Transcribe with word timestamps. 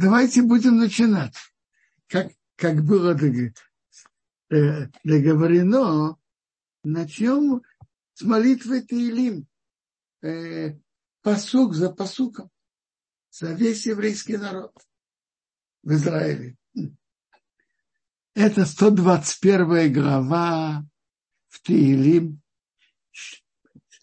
давайте 0.00 0.42
будем 0.42 0.78
начинать. 0.78 1.34
Как, 2.06 2.32
как 2.56 2.82
было 2.84 3.16
э, 4.50 4.88
договорено, 5.04 6.16
начнем 6.82 7.62
с 8.14 8.22
молитвы 8.22 8.82
Таилим. 8.82 9.46
Э, 10.22 10.78
посук 11.22 11.74
за 11.74 11.90
посуком. 11.90 12.50
За 13.30 13.52
весь 13.52 13.86
еврейский 13.86 14.36
народ 14.36 14.72
в 15.82 15.92
Израиле. 15.92 16.56
Это 18.34 18.64
121 18.64 19.92
глава 19.92 20.84
в 21.48 21.62
Таилим. 21.62 22.40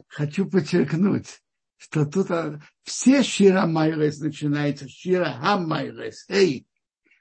Хочу 0.07 0.49
подчеркнуть, 0.49 1.41
что 1.77 2.05
тут 2.05 2.31
а, 2.31 2.59
все 2.83 3.23
Шира 3.23 3.65
Майрес 3.65 4.19
начинаются 4.19 4.89
Шира 4.89 5.31
Хамайрес, 5.39 6.25
эй, 6.29 6.67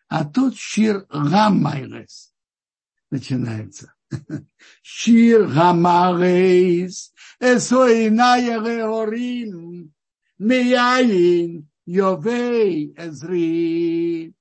а 0.09 0.25
тут 0.25 0.57
Шир 0.57 1.07
Гамайрес 1.11 2.35
начинается. 3.11 3.95
Шир 4.83 5.47
Гамайрес, 5.47 7.13
Эсоиная 7.41 8.61
Реорим, 8.61 9.93
Мияин, 10.39 11.69
Йовей, 11.85 12.95
Эзри. 12.97 14.35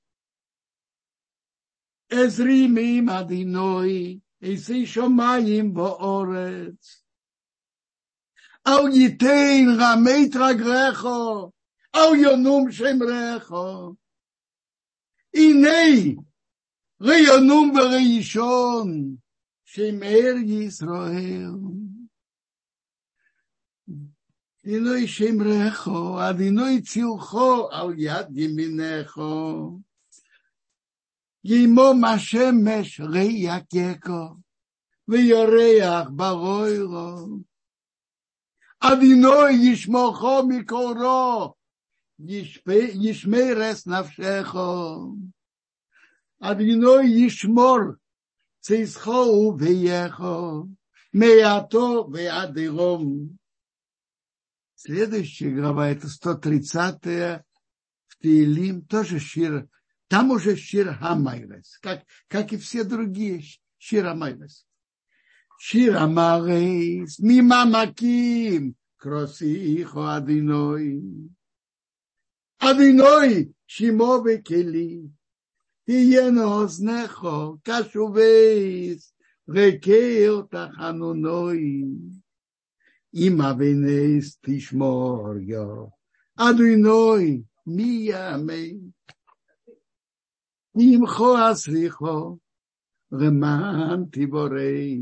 Эзри 2.08 2.68
мим 2.68 3.10
адиной, 3.10 4.22
Эсей 4.40 4.86
Шомаим 4.86 5.72
Боорец. 5.72 7.05
אל 8.67 8.87
ייתן 8.93 9.65
רמי 9.79 10.29
תרגלך, 10.29 11.07
אל 11.95 12.15
ינום 12.15 12.71
שמרך. 12.71 13.51
הנה, 15.33 16.21
ריונום 17.01 17.71
וראשון, 17.75 19.15
שמר 19.65 20.33
ישראל. 20.47 21.51
אדינוי 24.65 25.07
שמרך, 25.07 25.87
אדינוי 26.29 26.81
צילך 26.81 27.35
על 27.71 27.93
יד 27.97 28.37
ימינך. 28.37 29.19
ימום 31.43 32.05
השמש 32.05 32.99
רייקך, 32.99 34.09
ויורח 35.07 36.09
ברוירו. 36.09 37.27
Авино 38.80 39.48
Ишмохо 39.50 40.42
Микоро, 40.42 41.54
Ишмейрес 42.18 43.86
Навшехо. 43.86 45.16
Авино 46.40 47.00
Ишмор, 47.02 47.98
Цисхо 48.60 49.24
Увеехо, 49.24 50.68
Меято 51.12 52.06
Веадыром. 52.08 53.38
Следующая 54.74 55.50
глава, 55.50 55.88
это 55.88 56.06
130-я 56.08 57.42
в 58.08 58.18
Теилим, 58.18 58.84
тоже 58.84 59.18
Шир, 59.18 59.68
там 60.08 60.30
уже 60.30 60.54
Шир 60.56 60.94
Хамайрес, 60.94 61.78
как, 61.80 62.04
как 62.28 62.52
и 62.52 62.58
все 62.58 62.84
другие 62.84 63.42
Шир 63.78 64.04
Хамайрес. 64.04 64.66
שיר 65.59 65.97
המרס, 65.97 67.19
ממעמקים, 67.19 68.71
כרוסיך 68.99 69.97
אדינוי. 70.17 70.99
אדינוי, 72.59 73.45
שימו 73.67 74.23
וכלי, 74.25 75.01
תהיינו 75.85 76.43
אוזנך, 76.43 77.27
קשובייס, 77.63 79.13
רקר 79.49 80.41
תחנונוי. 80.49 81.83
אם 83.15 83.41
אבינס 83.41 84.37
תשמור 84.41 85.27
יו, 85.39 85.85
אדינוי, 86.37 87.41
מי 87.67 88.07
יאמי. 88.09 88.77
נמחו 90.75 91.35
אסריחו, 91.51 92.37
למען 93.11 94.05
תבורי. 94.11 95.01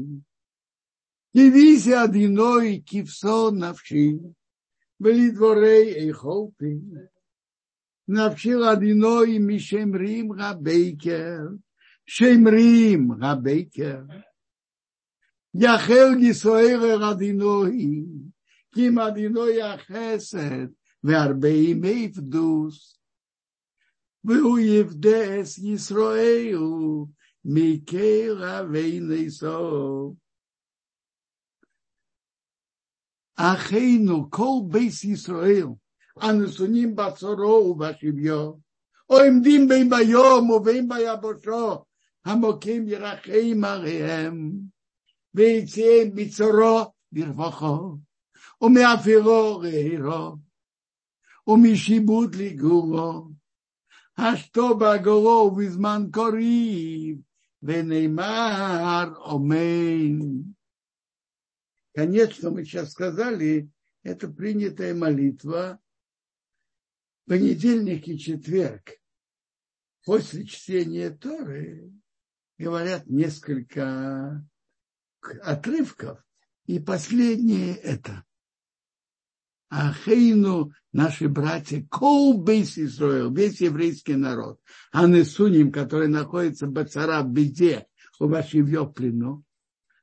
יביסי 1.35 2.03
אדינוי 2.03 2.81
כבשו 2.85 3.51
נפשי, 3.51 4.11
ולדבורי 5.01 5.93
איכולתי. 5.95 6.75
נפשי 8.07 8.51
אדינוי 8.73 9.39
משמרים 9.39 10.31
רבייקר, 10.31 11.39
שמרים 12.05 13.11
רבייקר. 13.21 14.01
יחל 15.55 16.15
גיסוהר 16.19 17.11
אדינוי, 17.11 18.05
כי 18.73 18.87
אם 18.87 18.99
אדינוי 18.99 19.61
החסד, 19.61 20.67
והרבה 21.03 21.49
ימי 21.49 22.11
פדוס. 22.13 22.99
והוא 24.23 24.59
יבדס 24.59 25.57
ישראל, 25.57 26.57
מקרע 27.45 28.61
וינסו. 28.71 30.15
אחינו, 33.35 34.29
כל 34.29 34.59
בייס 34.67 35.03
ישראל, 35.03 35.67
הנשונים 36.17 36.95
בצורו 36.95 37.69
ובשוויו, 37.69 38.51
או 39.09 39.19
עמדים 39.19 39.67
בין 39.67 39.89
ביום 39.89 40.49
ובין 40.49 40.89
ביבושו, 40.89 41.83
המוקים 42.25 42.87
ירחם 42.87 43.65
עריהם, 43.65 44.51
ויציאם 45.33 46.11
מצורו 46.15 46.91
לרווחו, 47.11 47.97
ומאפירו 48.61 49.59
רעירו, 49.59 50.35
ומשיבוד 51.47 52.35
לגורו, 52.35 53.29
השתו 54.17 54.77
בגורו 54.77 55.51
ובזמן 55.51 56.03
קוריב, 56.13 57.17
ונאמר 57.63 59.13
омен. 59.25 60.19
Конец, 61.94 62.32
что 62.32 62.50
мы 62.50 62.64
сейчас 62.64 62.90
сказали, 62.90 63.70
это 64.02 64.28
принятая 64.28 64.94
молитва. 64.94 65.80
Понедельник 67.26 68.06
и 68.08 68.18
четверг 68.18 68.98
после 70.04 70.44
чтения 70.44 71.10
Торы 71.10 71.92
говорят 72.58 73.06
несколько 73.06 74.46
отрывков, 75.42 76.22
и 76.66 76.78
последнее 76.78 77.74
это. 77.76 78.24
Ахейну, 79.70 80.72
наши 80.92 81.28
братья, 81.28 81.84
Колбейс 81.90 82.78
Исраил, 82.78 83.32
весь 83.32 83.60
еврейский 83.60 84.14
народ, 84.14 84.60
а 84.92 85.06
Несуним, 85.06 85.72
который 85.72 86.08
находится 86.08 86.66
в 86.66 86.72
Бацара, 86.72 87.22
в 87.22 87.30
беде, 87.30 87.86
у 88.20 88.28
Вашивье 88.28 88.82
в 88.82 88.92
плену, 88.92 89.42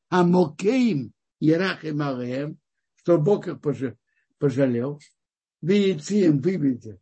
а 0.10 0.24
Мокеим, 0.24 1.14
Ерах 1.42 1.84
и 1.84 1.92
Мареем, 1.92 2.60
что 2.96 3.18
Бог 3.18 3.48
их 3.48 3.60
пожалел, 4.38 5.02
Виецим 5.62 6.40
выведет, 6.40 7.02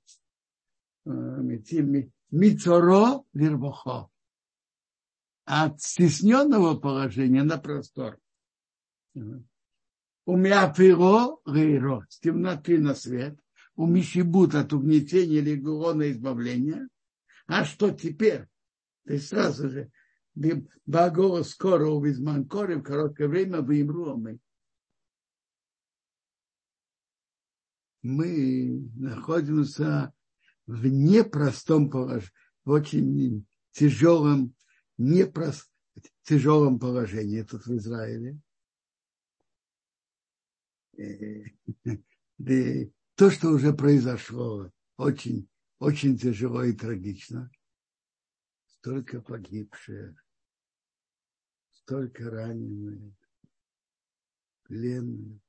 Мицоро 2.32 3.24
Вирбохо, 3.34 4.10
от 5.46 5.82
стесненного 5.82 6.80
положения 6.80 7.44
на 7.44 7.58
простор. 7.58 8.18
У 9.14 10.38
Миафиро 10.38 11.38
Рейро, 11.46 12.06
с 12.10 12.20
темноты 12.20 12.80
на 12.80 12.96
свет, 12.96 13.38
у 13.76 13.88
Мишибут 13.88 14.56
от 14.56 14.72
угнетения 14.74 15.40
или 15.40 15.60
на 15.94 16.12
избавление. 16.12 16.88
А 17.48 17.66
что 17.66 17.92
теперь? 17.92 18.48
Ты 19.06 19.20
сразу 19.20 19.70
же 19.70 19.92
Багова 20.86 21.44
скоро 21.44 21.90
у 21.90 22.04
Визманкоре 22.04 22.78
в 22.78 22.84
короткое 22.84 23.28
время 23.28 23.62
вымру 23.62 24.18
мы. 24.18 24.40
Мы 28.02 28.90
находимся 28.96 30.14
в 30.66 30.86
непростом 30.86 31.90
положении, 31.90 32.32
в 32.64 32.70
очень 32.70 33.46
тяжелом, 33.72 34.56
непрост, 34.98 35.70
тяжелом 36.24 36.80
положении 36.80 37.42
тут 37.42 37.66
в 37.66 37.76
Израиле. 37.76 38.40
то, 43.16 43.30
что 43.32 43.50
уже 43.50 43.74
произошло, 43.74 44.72
очень, 44.98 45.50
очень 45.80 46.18
тяжело 46.18 46.64
и 46.64 46.74
трагично. 46.74 47.52
Столько 48.82 49.20
погибших, 49.20 50.26
столько 51.74 52.30
раненых, 52.30 53.14
пленных. 54.64 55.42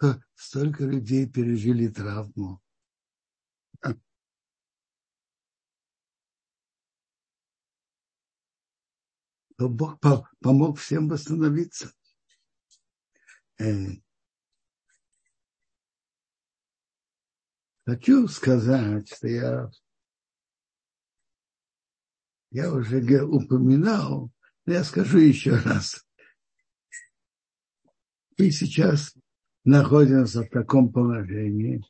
столько 0.34 0.82
людей 0.84 1.28
пережили 1.30 1.86
травму. 1.86 2.60
То 9.56 9.68
Бог 9.68 10.00
помог 10.40 10.80
всем 10.80 11.08
восстановиться. 11.08 11.92
Хочу 17.84 18.28
сказать, 18.28 19.08
что 19.12 19.28
я, 19.28 19.70
я 22.50 22.72
уже 22.72 23.22
упоминал, 23.24 24.30
но 24.66 24.72
я 24.72 24.84
скажу 24.84 25.18
еще 25.18 25.56
раз. 25.56 26.06
Мы 28.38 28.50
сейчас 28.50 29.14
находимся 29.64 30.42
в 30.42 30.48
таком 30.48 30.92
положении, 30.92 31.84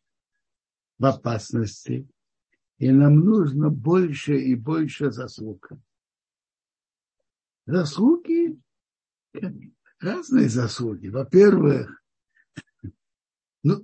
в 0.99 1.07
опасности, 1.07 2.09
и 2.79 2.91
нам 2.91 3.21
нужно 3.21 3.71
больше 3.71 4.37
и 4.37 4.55
больше 4.55 5.11
заслуг. 5.11 5.71
Заслуги, 7.65 8.61
разные 10.01 10.49
заслуги. 10.49 11.09
Во-первых, 11.09 12.03
ну, 13.63 13.83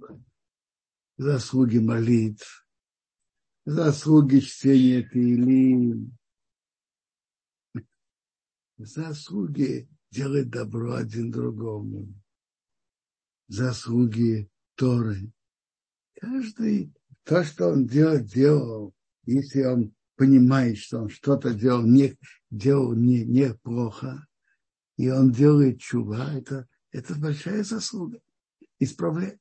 заслуги 1.18 1.78
молитв, 1.78 2.66
заслуги 3.66 4.38
чтения 4.38 5.02
Тилим, 5.02 6.16
заслуги 8.78 9.88
делать 10.10 10.48
добро 10.48 10.94
один 10.94 11.30
другому, 11.30 12.14
заслуги 13.48 14.48
Торы. 14.76 15.32
Каждый, 16.20 16.92
то, 17.24 17.44
что 17.44 17.68
он 17.68 17.86
делал, 17.86 18.20
делал, 18.20 18.94
если 19.24 19.64
он 19.64 19.94
понимает, 20.14 20.78
что 20.78 21.00
он 21.00 21.08
что-то 21.08 21.52
делал, 21.52 21.82
не, 21.82 22.16
делал 22.50 22.94
не, 22.94 23.24
неплохо, 23.24 24.24
и 24.96 25.10
он 25.10 25.32
делает 25.32 25.80
чува, 25.80 26.32
это, 26.32 26.68
это 26.92 27.14
большая 27.16 27.64
заслуга. 27.64 28.20
Исправлять. 28.78 29.38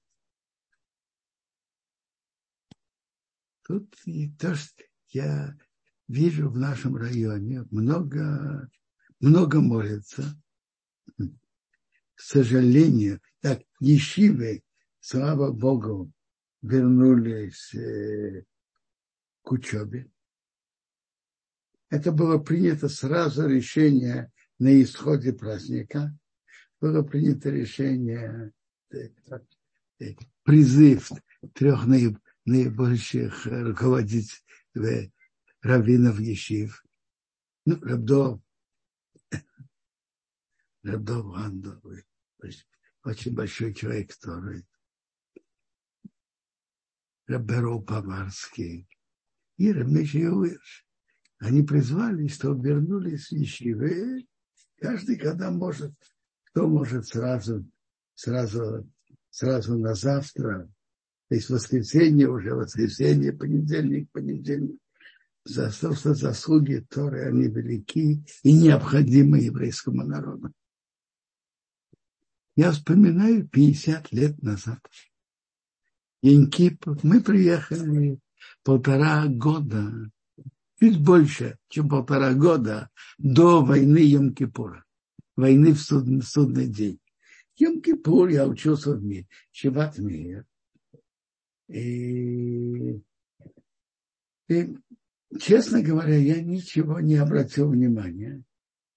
Тут 3.67 3.93
и 4.05 4.29
то, 4.29 4.55
что 4.55 4.81
я 5.09 5.53
вижу 6.07 6.49
в 6.49 6.57
нашем 6.57 6.95
районе, 6.95 7.65
много, 7.69 8.69
много 9.19 9.59
молятся. 9.59 10.23
К 11.17 12.19
сожалению, 12.19 13.19
так, 13.41 13.61
ешивы, 13.81 14.63
слава 15.01 15.51
Богу, 15.51 16.09
вернулись 16.61 17.75
э, 17.75 18.45
к 19.41 19.51
учебе. 19.51 20.09
Это 21.89 22.13
было 22.13 22.37
принято 22.37 22.87
сразу 22.87 23.47
решение 23.47 24.31
на 24.59 24.81
исходе 24.81 25.33
праздника. 25.33 26.17
Было 26.79 27.03
принято 27.03 27.49
решение, 27.49 28.53
э, 28.91 29.09
э, 29.99 30.15
призыв 30.43 31.11
трех 31.53 31.85
наибольших 32.47 33.45
руководителей 33.45 35.13
раввинов 35.61 36.19
Ешив. 36.19 36.83
Ну, 37.65 37.79
Рабдов, 37.81 38.41
Рабдов 40.83 41.25
Вандов, 41.25 41.83
очень 43.03 43.35
большой 43.35 43.73
человек, 43.73 44.15
который 44.15 44.65
Раберов 47.27 47.85
Паварский 47.85 48.87
и 49.57 49.71
Рамеши 49.73 50.29
Уирш. 50.29 50.85
Они 51.39 51.61
призвали, 51.63 52.27
чтобы 52.27 52.69
вернулись 52.69 53.27
в 53.27 53.33
Ешивы. 53.33 54.25
Каждый, 54.77 55.17
когда 55.17 55.51
может, 55.51 55.93
кто 56.45 56.67
может 56.67 57.07
сразу, 57.07 57.69
сразу, 58.15 58.89
сразу 59.29 59.77
на 59.77 59.93
завтра, 59.93 60.71
то 61.29 61.35
есть 61.35 61.49
воскресенье 61.49 62.29
уже, 62.29 62.53
воскресенье, 62.53 63.33
понедельник, 63.33 64.09
понедельник, 64.11 64.79
за 65.43 65.71
то, 65.71 65.93
заслуги 65.93 66.85
Торы, 66.89 67.25
они 67.25 67.47
велики 67.47 68.23
и 68.43 68.53
необходимы 68.53 69.39
еврейскому 69.39 70.03
народу. 70.03 70.51
Я 72.55 72.71
вспоминаю 72.71 73.47
50 73.47 74.11
лет 74.11 74.41
назад. 74.41 74.79
Янкип, 76.21 76.85
мы 77.03 77.21
приехали 77.21 78.19
полтора 78.63 79.27
года 79.27 80.09
чуть 80.79 80.99
больше, 81.03 81.57
чем 81.69 81.89
полтора 81.89 82.33
года 82.33 82.89
до 83.17 83.63
войны 83.63 83.99
Йом-Кипура, 83.99 84.81
войны 85.35 85.73
в 85.73 85.79
судный, 85.79 86.21
судный 86.21 86.67
день. 86.67 86.99
Йом-Кипур 87.59 88.31
я 88.31 88.47
учился 88.47 88.95
в 88.95 89.03
мире, 89.03 89.27
Шиват 89.51 89.97
Мир. 89.97 90.45
И, 91.67 93.01
и, 94.47 94.77
честно 95.39 95.81
говоря, 95.81 96.15
я 96.15 96.41
ничего 96.41 96.99
не 96.99 97.15
обратил 97.15 97.69
внимания. 97.69 98.43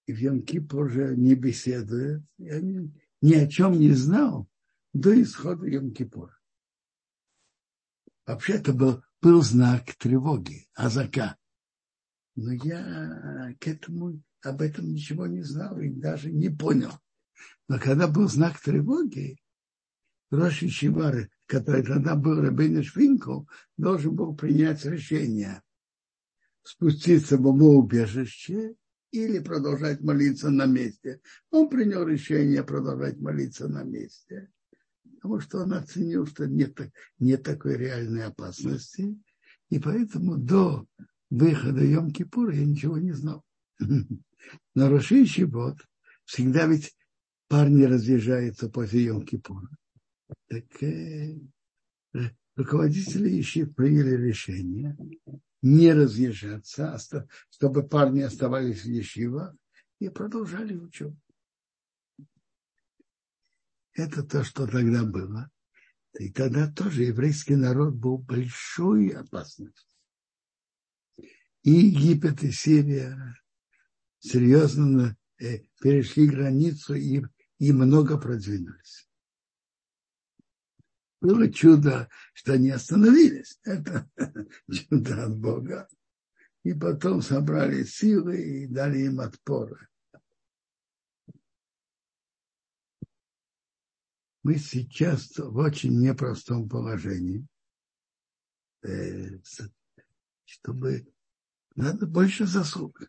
И 0.05 0.13
в 0.13 0.21
Йом-Кипур 0.21 0.85
уже 0.85 1.15
не 1.15 1.35
беседует. 1.35 2.23
Я 2.37 2.59
ни, 2.61 2.91
ни 3.21 3.33
о 3.33 3.47
чем 3.47 3.73
не 3.73 3.91
знал 3.91 4.47
до 4.93 5.21
исхода 5.21 5.67
Йом-Кипура. 5.67 6.31
Вообще 8.25 8.53
это 8.53 8.73
был, 8.73 9.03
был 9.21 9.41
знак 9.41 9.93
тревоги, 9.95 10.67
азака. 10.73 11.37
Но 12.35 12.53
я 12.53 13.53
к 13.59 13.67
этому, 13.67 14.21
об 14.41 14.61
этом 14.61 14.93
ничего 14.93 15.27
не 15.27 15.41
знал 15.41 15.77
и 15.79 15.89
даже 15.89 16.31
не 16.31 16.49
понял. 16.49 16.91
Но 17.67 17.79
когда 17.79 18.07
был 18.07 18.27
знак 18.29 18.59
тревоги, 18.59 19.37
Роши 20.29 20.69
Чивары, 20.69 21.29
который 21.51 21.83
тогда 21.83 22.15
был 22.15 22.41
Рабейна 22.41 22.81
Швинкл, 22.81 23.41
должен 23.75 24.15
был 24.15 24.33
принять 24.33 24.85
решение 24.85 25.61
спуститься 26.63 27.37
в 27.37 27.45
убежище 27.45 28.75
или 29.11 29.39
продолжать 29.39 29.99
молиться 29.99 30.49
на 30.49 30.65
месте. 30.65 31.19
Он 31.49 31.67
принял 31.69 32.07
решение 32.07 32.63
продолжать 32.63 33.19
молиться 33.19 33.67
на 33.67 33.83
месте, 33.83 34.49
потому 35.03 35.41
что 35.41 35.63
он 35.63 35.73
оценил, 35.73 36.25
что 36.25 36.47
нет, 36.47 36.79
нет 37.19 37.43
такой 37.43 37.75
реальной 37.75 38.27
опасности, 38.27 39.19
и 39.69 39.77
поэтому 39.77 40.37
до 40.37 40.87
выхода 41.29 41.83
Йом-Кипура 41.83 42.55
я 42.55 42.65
ничего 42.65 42.97
не 42.97 43.11
знал. 43.11 43.43
Но 44.75 44.89
Роши 44.89 45.25
вот 45.47 45.79
всегда 46.23 46.65
ведь 46.65 46.95
парни 47.49 47.83
разъезжаются 47.83 48.69
после 48.69 49.07
Йом-Кипура. 49.07 49.67
Так 50.47 50.83
э, 50.83 51.39
руководители 52.55 53.29
еще 53.29 53.65
приняли 53.65 54.15
решение 54.15 54.97
не 55.61 55.93
разъезжаться, 55.93 56.95
а 56.95 57.27
чтобы 57.49 57.87
парни 57.87 58.21
оставались 58.21 58.83
в 58.83 58.89
Ешива 58.89 59.55
и 59.99 60.09
продолжали 60.09 60.75
учебу. 60.75 61.17
Это 63.93 64.23
то, 64.23 64.43
что 64.43 64.65
тогда 64.67 65.03
было. 65.03 65.51
И 66.19 66.31
тогда 66.31 66.71
тоже 66.71 67.03
еврейский 67.03 67.55
народ 67.55 67.93
был 67.93 68.17
большой 68.17 69.09
опасностью 69.09 69.91
и 71.63 71.71
Египет, 71.71 72.43
и 72.43 72.51
Сирия 72.51 73.35
серьезно 74.19 75.15
э, 75.39 75.59
перешли 75.79 76.27
границу 76.27 76.95
и, 76.95 77.23
и 77.59 77.71
много 77.71 78.17
продвинулись. 78.17 79.07
Было 81.21 81.51
чудо, 81.53 82.09
что 82.33 82.53
они 82.53 82.71
остановились. 82.71 83.59
Это 83.63 84.09
чудо 84.71 85.25
от 85.25 85.37
Бога. 85.37 85.87
И 86.63 86.73
потом 86.73 87.21
собрали 87.21 87.83
силы 87.83 88.41
и 88.41 88.67
дали 88.67 89.03
им 89.03 89.19
отпоры. 89.19 89.87
Мы 94.43 94.57
сейчас 94.57 95.37
в 95.37 95.55
очень 95.57 95.99
непростом 95.99 96.67
положении, 96.67 97.45
э, 98.81 99.37
чтобы 100.45 101.13
надо 101.75 102.07
больше 102.07 102.47
заслуг. 102.47 102.99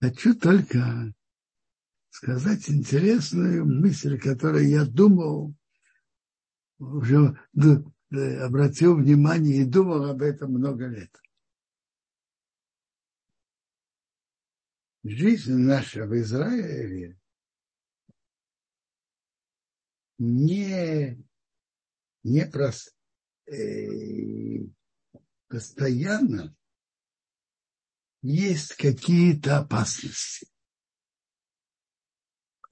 Хочу 0.00 0.34
только 0.34 1.14
сказать 2.16 2.70
интересную 2.70 3.66
мысль, 3.66 4.18
которую 4.18 4.66
я 4.70 4.86
думал, 4.86 5.54
уже 6.78 7.36
обратил 7.52 8.96
внимание 8.96 9.58
и 9.58 9.64
думал 9.66 10.06
об 10.06 10.22
этом 10.22 10.52
много 10.52 10.86
лет. 10.86 11.14
Жизнь 15.04 15.58
наша 15.58 16.06
в 16.06 16.18
Израиле 16.18 17.20
не, 20.16 21.22
не 22.22 22.46
прос, 22.46 22.96
э, 23.44 24.64
постоянно 25.48 26.56
есть 28.22 28.74
какие-то 28.76 29.58
опасности. 29.58 30.48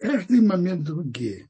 Каждый 0.04 0.42
момент 0.42 0.84
другие. 0.84 1.48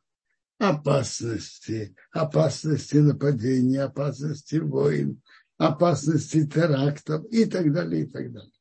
Опасности, 0.59 1.97
опасности 2.13 2.99
нападения, 2.99 3.83
опасности 3.83 4.57
войн, 4.57 5.21
опасности 5.57 6.47
терактов 6.47 7.25
и 7.33 7.47
так 7.47 7.73
далее, 7.73 8.05
и 8.05 8.07
так 8.07 8.33
далее. 8.33 8.53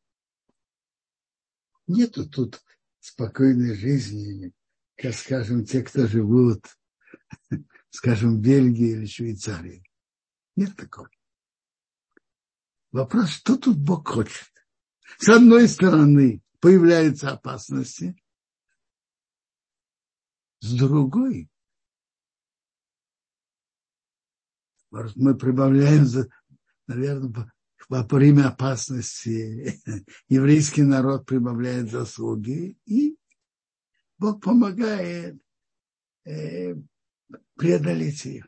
Нету 1.85 2.27
тут 2.27 2.59
спокойной 3.01 3.75
жизни, 3.75 4.51
как, 4.95 5.13
скажем, 5.13 5.63
те, 5.63 5.83
кто 5.83 6.07
живут, 6.07 6.65
скажем, 7.91 8.37
в 8.37 8.41
Бельгии 8.41 8.93
или 8.93 9.05
Швейцарии. 9.05 9.83
Нет 10.55 10.75
такого. 10.75 11.07
Вопрос, 12.91 13.29
что 13.29 13.57
тут 13.57 13.77
Бог 13.77 14.07
хочет? 14.07 14.51
С 15.19 15.29
одной 15.29 15.67
стороны, 15.67 16.41
появляются 16.59 17.29
опасности, 17.29 18.15
с 20.63 20.73
другой 20.75 21.49
мы 24.89 25.35
прибавляем, 25.35 26.05
наверное, 26.87 27.51
во 27.89 28.03
время 28.03 28.47
опасности 28.47 29.81
еврейский 30.29 30.83
народ 30.83 31.25
прибавляет 31.25 31.91
заслуги, 31.91 32.77
и 32.85 33.17
Бог 34.17 34.41
помогает 34.41 35.37
э, 36.23 36.75
преодолеть 37.55 38.25
их. 38.25 38.47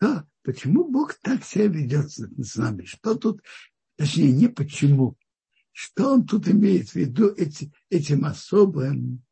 Да, 0.00 0.26
почему 0.42 0.90
Бог 0.90 1.14
так 1.14 1.44
себя 1.44 1.68
ведет 1.68 2.10
с 2.10 2.56
нами? 2.56 2.86
Что 2.86 3.14
тут, 3.14 3.40
точнее, 3.96 4.32
не 4.32 4.48
почему. 4.48 5.16
Что 5.72 6.14
он 6.14 6.26
тут 6.26 6.48
имеет 6.48 6.90
в 6.90 6.94
виду 6.94 7.28
эти, 7.34 7.72
этим 7.88 8.24
особым 8.24 9.24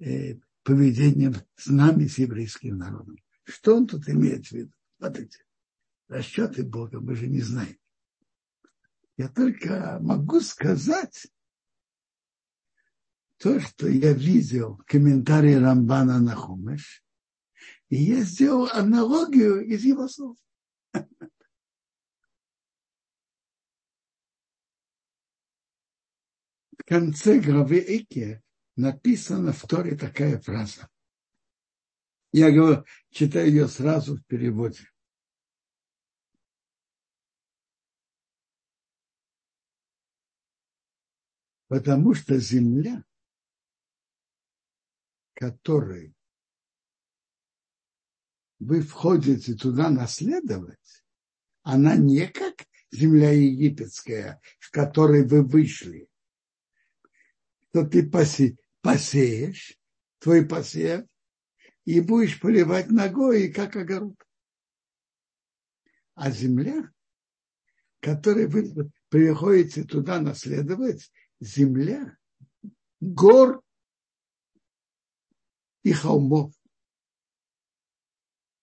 э, 0.00 0.36
поведением 0.62 1.34
с 1.56 1.66
нами, 1.66 2.06
с 2.06 2.18
еврейским 2.18 2.78
народом? 2.78 3.16
Что 3.44 3.76
он 3.76 3.86
тут 3.86 4.08
имеет 4.08 4.46
в 4.46 4.52
виду? 4.52 4.72
Смотрите, 4.98 5.44
расчеты 6.08 6.64
Бога 6.64 7.00
мы 7.00 7.14
же 7.14 7.28
не 7.28 7.40
знаем. 7.40 7.78
Я 9.16 9.28
только 9.28 9.98
могу 10.00 10.40
сказать 10.40 11.26
то, 13.38 13.60
что 13.60 13.88
я 13.88 14.12
видел 14.12 14.80
комментарии 14.86 15.54
Рамбана 15.54 16.18
на 16.18 16.34
Хумеш, 16.34 17.04
и 17.88 17.96
я 17.96 18.22
сделал 18.22 18.68
аналогию 18.72 19.64
из 19.64 19.84
его 19.84 20.08
слов. 20.08 20.36
Конце 26.88 27.38
главы 27.38 27.80
Эке 27.80 28.42
написана 28.74 29.52
в 29.52 29.60
Торе 29.66 29.94
такая 29.94 30.40
фраза. 30.40 30.88
Я 32.32 32.50
говорю, 32.50 32.84
читаю 33.10 33.48
ее 33.48 33.68
сразу 33.68 34.16
в 34.16 34.24
переводе. 34.24 34.88
Потому 41.68 42.14
что 42.14 42.38
земля, 42.38 43.04
которой 45.34 46.14
вы 48.58 48.80
входите 48.80 49.54
туда 49.54 49.90
наследовать, 49.90 51.04
она 51.62 51.96
не 51.96 52.26
как 52.28 52.64
земля 52.90 53.30
египетская, 53.32 54.40
в 54.58 54.70
которой 54.70 55.26
вы 55.26 55.42
вышли. 55.42 56.08
То 57.72 57.84
ты 57.86 58.08
посе, 58.08 58.56
посеешь, 58.80 59.78
твой 60.18 60.46
посев, 60.46 61.04
и 61.84 62.00
будешь 62.00 62.40
поливать 62.40 62.90
ногой, 62.90 63.52
как 63.52 63.76
огород. 63.76 64.16
А 66.14 66.30
земля, 66.30 66.90
которой 68.00 68.46
вы 68.46 68.90
приходите 69.08 69.84
туда 69.84 70.20
наследовать, 70.20 71.10
земля 71.40 72.16
гор 73.00 73.62
и 75.82 75.92
холмов. 75.92 76.52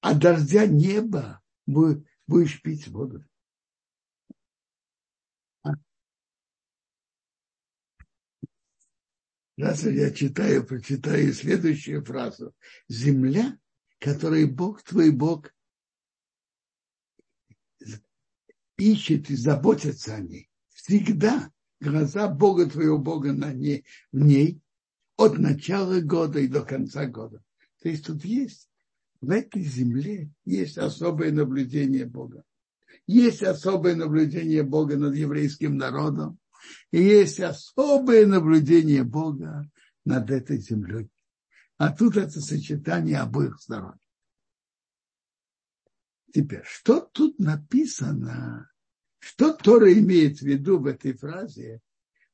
А 0.02 0.14
дождя 0.14 0.68
неба 0.68 1.42
будешь 1.66 2.62
пить 2.62 2.88
воду. 2.88 3.24
Раз 9.58 9.84
я 9.84 10.12
читаю, 10.12 10.66
прочитаю 10.66 11.34
следующую 11.34 12.04
фразу. 12.04 12.54
Земля, 12.90 13.58
которой 14.00 14.46
Бог, 14.46 14.84
твой 14.84 15.12
Бог, 15.12 15.54
ищет 18.78 19.30
и 19.30 19.36
заботится 19.36 20.16
о 20.16 20.20
ней. 20.20 20.50
Всегда 20.74 21.50
глаза 21.80 22.28
Бога 22.28 22.70
твоего 22.70 22.98
Бога 22.98 23.32
на 23.32 23.54
ней, 23.54 23.86
в 24.12 24.20
ней 24.20 24.60
от 25.18 25.38
начала 25.38 26.02
года 26.02 26.40
и 26.40 26.48
до 26.48 26.64
конца 26.64 27.06
года. 27.06 27.42
То 27.82 27.90
есть 27.90 28.06
тут 28.06 28.26
есть, 28.26 28.70
в 29.22 29.32
этой 29.32 29.64
земле 29.64 30.30
есть 30.44 30.78
особое 30.78 31.32
наблюдение 31.32 32.06
Бога. 32.06 32.44
Есть 33.08 33.44
особое 33.44 33.96
наблюдение 33.96 34.64
Бога 34.64 34.98
над 34.98 35.16
еврейским 35.16 35.78
народом. 35.78 36.40
И 36.92 37.02
есть 37.02 37.40
особое 37.40 38.26
наблюдение 38.26 39.04
Бога 39.04 39.70
над 40.06 40.30
этой 40.30 40.58
землей. 40.58 41.10
А 41.78 41.92
тут 41.92 42.16
это 42.16 42.40
сочетание 42.40 43.20
обоих 43.20 43.60
сторон. 43.60 44.00
Теперь, 46.34 46.64
что 46.66 47.02
тут 47.02 47.40
написано? 47.40 48.72
Что 49.20 49.54
Тора 49.54 49.92
имеет 49.94 50.40
в 50.40 50.44
виду 50.44 50.80
в 50.80 50.86
этой 50.86 51.14
фразе, 51.14 51.82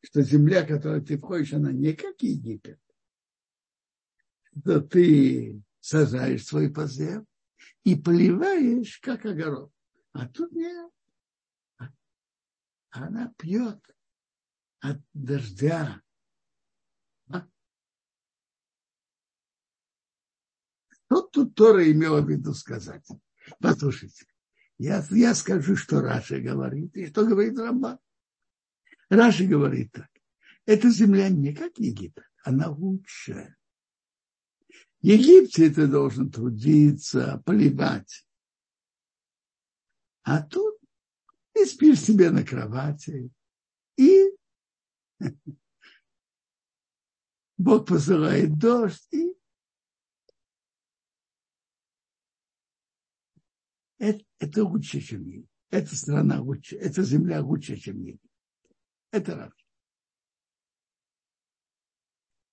что 0.03 0.21
земля, 0.21 0.63
в 0.63 0.67
которую 0.67 1.03
ты 1.03 1.17
входишь, 1.17 1.53
она 1.53 1.71
не 1.71 1.93
как 1.93 2.21
Египет. 2.21 2.79
Что 4.43 4.81
ты 4.81 5.61
сажаешь 5.79 6.45
свой 6.45 6.71
посев 6.71 7.23
и 7.83 7.95
поливаешь, 7.95 8.99
как 8.99 9.25
огород. 9.25 9.71
А 10.13 10.27
тут 10.27 10.51
нет. 10.51 10.91
Она 12.89 13.33
пьет 13.37 13.79
от 14.81 14.99
дождя. 15.13 16.01
А? 17.29 17.47
Что 20.89 21.21
тут 21.21 21.55
Тора 21.55 21.89
имела 21.89 22.21
в 22.21 22.29
виду 22.29 22.53
сказать? 22.53 23.07
Послушайте, 23.59 24.25
я, 24.77 25.05
я 25.11 25.35
скажу, 25.35 25.75
что 25.75 26.01
Раши 26.01 26.39
говорит, 26.39 26.95
и 26.97 27.07
что 27.07 27.25
говорит 27.25 27.57
Рамбан. 27.57 27.99
Раши 29.09 29.45
говорит 29.45 29.91
так. 29.91 30.09
Эта 30.65 30.89
земля 30.89 31.29
не 31.29 31.53
как 31.53 31.77
Египет, 31.77 32.25
она 32.43 32.69
лучшая. 32.69 33.57
В 34.69 35.05
Египте 35.05 35.69
ты 35.69 35.87
должен 35.87 36.31
трудиться, 36.31 37.41
поливать. 37.45 38.25
А 40.23 40.41
тут 40.43 40.79
ты 41.53 41.65
спишь 41.65 41.99
себе 41.99 42.29
на 42.29 42.45
кровати, 42.45 43.31
и 43.97 44.30
Бог 47.57 47.87
посылает 47.87 48.57
дождь, 48.57 49.07
и 49.11 49.35
это, 53.99 54.25
это 54.39 54.63
лучше, 54.63 54.99
чем 54.99 55.27
Египет. 55.27 55.49
Эта 55.69 55.95
страна 55.95 56.41
лучше, 56.41 56.75
эта 56.77 57.03
земля 57.03 57.41
лучше, 57.41 57.77
чем 57.77 58.01
Египет. 58.01 58.31
Это 59.11 59.35
раз. 59.35 59.53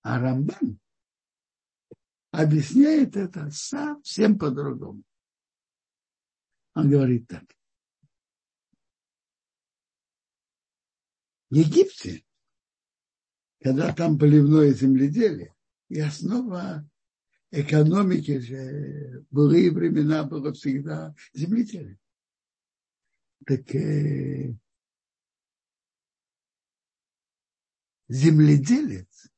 А 0.01 0.19
Рамбан 0.19 0.79
объясняет 2.31 3.17
это 3.17 3.49
совсем 3.51 4.37
по-другому. 4.37 5.03
Он 6.75 6.89
говорит 6.89 7.27
так. 7.27 7.43
В 11.49 11.55
Египте 11.55 12.23
когда 13.61 13.93
там 13.93 14.17
поливное 14.17 14.73
земледелие, 14.73 15.53
и 15.89 15.99
основа 15.99 16.87
экономики 17.51 18.39
же 18.39 19.25
были 19.31 19.69
времена, 19.69 20.23
было 20.23 20.53
всегда 20.53 21.15
земледелие. 21.33 21.99
Так 23.45 23.73
э, 23.75 24.55
земледелец 28.07 29.29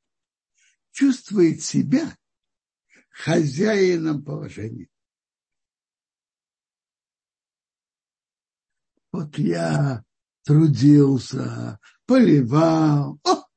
чувствует 0.91 1.61
себя 1.61 2.15
хозяином 3.09 4.23
положения. 4.23 4.87
Вот 9.11 9.37
я 9.37 10.03
трудился, 10.43 11.79
поливал. 12.05 13.19
О! 13.23 13.50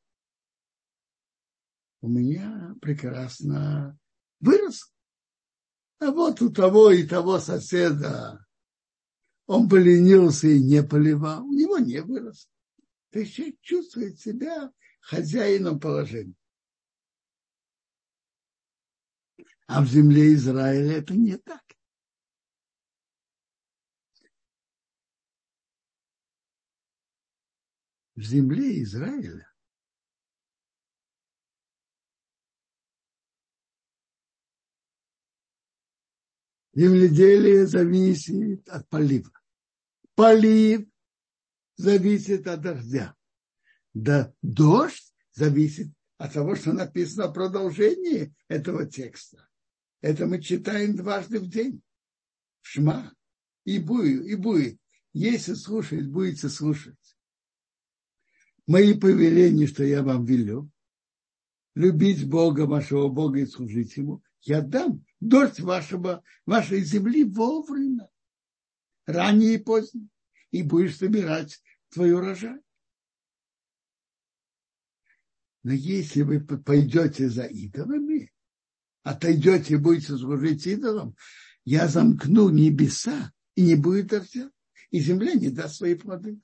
У 2.04 2.08
меня 2.08 2.76
прекрасно 2.82 3.98
вырос. 4.38 4.92
А 6.00 6.10
вот 6.10 6.42
у 6.42 6.52
того 6.52 6.90
и 6.90 7.06
того 7.06 7.38
соседа 7.38 8.44
он 9.46 9.70
поленился 9.70 10.48
и 10.48 10.62
не 10.62 10.82
поливал, 10.82 11.46
у 11.46 11.54
него 11.54 11.78
не 11.78 12.02
вырос. 12.02 12.50
То 13.08 13.20
есть 13.20 13.32
человек 13.32 13.58
чувствует 13.62 14.20
себя 14.20 14.70
хозяином 15.00 15.80
положения. 15.80 16.36
А 19.66 19.82
в 19.82 19.86
земле 19.86 20.34
Израиля 20.34 20.98
это 20.98 21.14
не 21.14 21.38
так. 21.38 21.62
В 28.14 28.20
земле 28.20 28.82
Израиля 28.82 29.53
земледелие 36.74 37.66
зависит 37.66 38.68
от 38.68 38.88
полива. 38.88 39.30
Полив 40.14 40.86
зависит 41.76 42.46
от 42.46 42.60
дождя. 42.60 43.14
Да 43.92 44.32
дождь 44.42 45.14
зависит 45.32 45.88
от 46.18 46.32
того, 46.32 46.56
что 46.56 46.72
написано 46.72 47.28
в 47.28 47.32
продолжении 47.32 48.34
этого 48.48 48.86
текста. 48.86 49.48
Это 50.00 50.26
мы 50.26 50.40
читаем 50.40 50.96
дважды 50.96 51.40
в 51.40 51.48
день. 51.48 51.82
Шма. 52.62 53.12
И 53.64 53.78
будет, 53.78 54.26
и 54.26 54.34
будет. 54.34 54.78
Если 55.12 55.54
слушать, 55.54 56.06
будете 56.06 56.48
слушать. 56.48 56.98
Мои 58.66 58.94
повеления, 58.94 59.66
что 59.66 59.84
я 59.84 60.02
вам 60.02 60.24
велю, 60.24 60.70
любить 61.74 62.28
Бога, 62.28 62.62
вашего 62.66 63.08
Бога 63.08 63.40
и 63.40 63.46
служить 63.46 63.96
Ему, 63.96 64.22
я 64.42 64.60
дам 64.60 65.04
дождь 65.28 65.60
вашего, 65.60 66.22
вашей 66.46 66.82
земли 66.82 67.24
вовремя, 67.24 68.08
ранее 69.06 69.54
и 69.54 69.58
поздно, 69.58 70.08
и 70.50 70.62
будешь 70.62 70.98
собирать 70.98 71.62
твой 71.90 72.12
урожай. 72.12 72.60
Но 75.62 75.72
если 75.72 76.22
вы 76.22 76.40
пойдете 76.40 77.30
за 77.30 77.44
идолами, 77.44 78.32
отойдете 79.02 79.74
и 79.74 79.78
будете 79.78 80.16
служить 80.16 80.66
идолам, 80.66 81.16
я 81.64 81.88
замкну 81.88 82.50
небеса, 82.50 83.32
и 83.54 83.62
не 83.62 83.74
будет 83.76 84.08
дождя, 84.08 84.50
и 84.90 85.00
земля 85.00 85.34
не 85.34 85.48
даст 85.48 85.76
свои 85.76 85.94
плоды. 85.94 86.38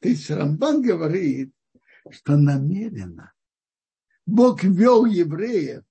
То 0.00 0.08
есть 0.08 0.30
Рамбан 0.30 0.82
говорит, 0.82 1.52
что 2.10 2.36
намеренно 2.36 3.32
Бог 4.24 4.62
вел 4.62 5.04
евреев 5.04 5.84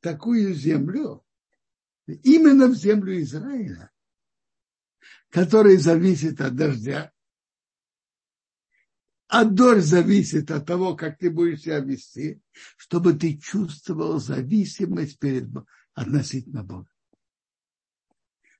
такую 0.00 0.54
землю, 0.54 1.24
именно 2.06 2.66
в 2.66 2.74
землю 2.74 3.20
Израиля, 3.20 3.90
которая 5.30 5.78
зависит 5.78 6.40
от 6.40 6.56
дождя, 6.56 7.12
а 9.28 9.44
дождь 9.44 9.86
зависит 9.86 10.50
от 10.50 10.66
того, 10.66 10.96
как 10.96 11.18
ты 11.18 11.30
будешь 11.30 11.60
себя 11.60 11.78
вести, 11.78 12.42
чтобы 12.76 13.12
ты 13.12 13.38
чувствовал 13.38 14.18
зависимость 14.18 15.20
перед, 15.20 15.48
относительно 15.94 16.64
Бога. 16.64 16.88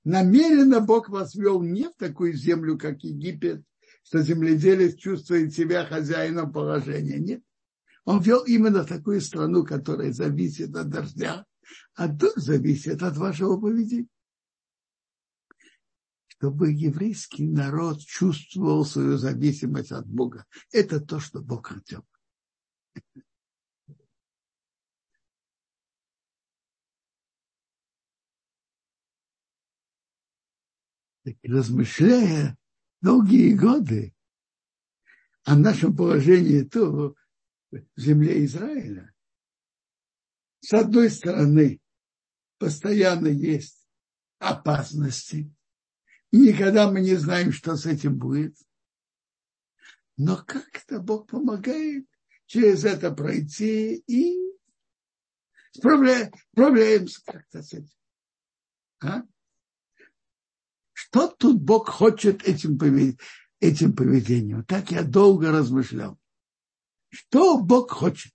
Намеренно 0.04 0.80
Бог 0.80 1.08
вас 1.08 1.34
вел 1.34 1.60
не 1.60 1.88
в 1.88 1.94
такую 1.96 2.34
землю, 2.34 2.78
как 2.78 3.02
Египет, 3.02 3.64
что 4.04 4.22
земледелец 4.22 4.94
чувствует 4.94 5.52
себя 5.52 5.84
хозяином 5.84 6.52
положения. 6.52 7.18
Нет. 7.18 7.42
Он 8.04 8.20
вел 8.20 8.44
именно 8.44 8.84
такую 8.84 9.20
страну, 9.20 9.64
которая 9.64 10.12
зависит 10.12 10.74
от 10.74 10.88
дождя, 10.88 11.44
а 11.94 12.08
дождь 12.08 12.36
зависит 12.36 13.02
от 13.02 13.16
вашего 13.16 13.60
поведения 13.60 14.08
чтобы 16.40 16.72
еврейский 16.72 17.46
народ 17.46 18.00
чувствовал 18.00 18.86
свою 18.86 19.18
зависимость 19.18 19.92
от 19.92 20.06
Бога. 20.06 20.46
Это 20.72 20.98
то, 20.98 21.20
что 21.20 21.42
Бог 21.42 21.66
хотел. 21.66 22.02
Так, 31.24 31.36
размышляя 31.42 32.56
долгие 33.02 33.52
годы 33.54 34.14
о 35.44 35.56
нашем 35.56 35.94
положении 35.94 36.62
то 36.62 37.14
земле 37.96 38.44
Израиля, 38.44 39.12
с 40.60 40.72
одной 40.72 41.10
стороны, 41.10 41.80
постоянно 42.58 43.28
есть 43.28 43.86
опасности, 44.38 45.52
и 46.30 46.38
никогда 46.38 46.90
мы 46.90 47.00
не 47.00 47.14
знаем, 47.16 47.52
что 47.52 47.76
с 47.76 47.86
этим 47.86 48.18
будет. 48.18 48.56
Но 50.16 50.36
как-то 50.36 51.00
Бог 51.00 51.28
помогает 51.28 52.06
через 52.46 52.84
это 52.84 53.10
пройти 53.10 53.96
и 54.06 54.38
справляем, 55.72 56.32
справляемся 56.52 57.22
как-то 57.24 57.62
с 57.62 57.72
этим. 57.72 57.96
А? 59.02 59.22
Что 60.92 61.28
тут 61.28 61.60
Бог 61.62 61.88
хочет 61.88 62.46
этим 62.46 62.78
поведением? 62.78 64.64
Так 64.64 64.90
я 64.90 65.02
долго 65.02 65.50
размышлял. 65.50 66.20
Что 67.10 67.60
Бог 67.60 67.90
хочет? 67.90 68.32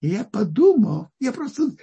И 0.00 0.08
я 0.08 0.24
подумал, 0.24 1.10
я 1.18 1.32
просто 1.32 1.76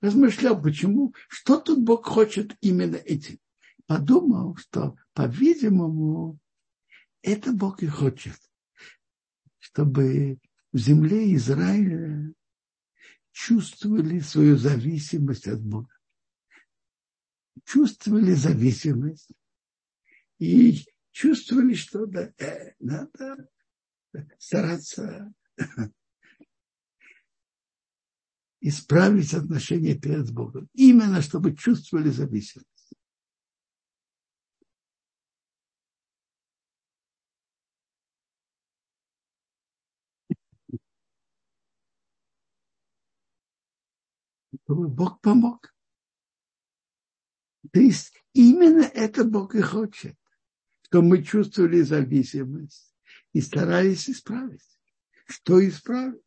размышлял, 0.00 0.60
почему, 0.60 1.14
что 1.28 1.58
тут 1.60 1.80
Бог 1.80 2.06
хочет 2.06 2.56
именно 2.60 2.96
этим. 2.96 3.38
Подумал, 3.86 4.56
что, 4.56 4.96
по-видимому, 5.12 6.38
это 7.20 7.52
Бог 7.52 7.82
и 7.82 7.86
хочет, 7.86 8.38
чтобы 9.58 10.38
в 10.72 10.78
земле 10.78 11.34
Израиля 11.34 12.32
чувствовали 13.32 14.20
свою 14.20 14.56
зависимость 14.56 15.46
от 15.46 15.62
Бога. 15.62 15.94
Чувствовали 17.64 18.32
зависимость 18.32 19.30
и 20.38 20.84
чувствовали, 21.10 21.74
что 21.74 22.06
да, 22.06 22.32
э, 22.38 22.74
надо 22.78 23.48
стараться 24.38 25.32
исправить 28.60 29.34
отношения 29.34 29.94
перед 29.94 30.32
Богом. 30.32 30.68
Именно 30.74 31.20
чтобы 31.20 31.54
чувствовали 31.54 32.10
зависимость. 32.10 32.68
Бог 44.68 45.20
помог. 45.20 45.74
То 47.72 47.80
есть 47.80 48.12
именно 48.32 48.82
это 48.82 49.24
Бог 49.24 49.54
и 49.54 49.60
хочет, 49.60 50.16
что 50.82 51.02
мы 51.02 51.22
чувствовали 51.22 51.80
зависимость 51.82 52.91
и 53.32 53.40
старались 53.40 54.08
исправить. 54.08 54.62
Что 55.26 55.66
исправить? 55.66 56.20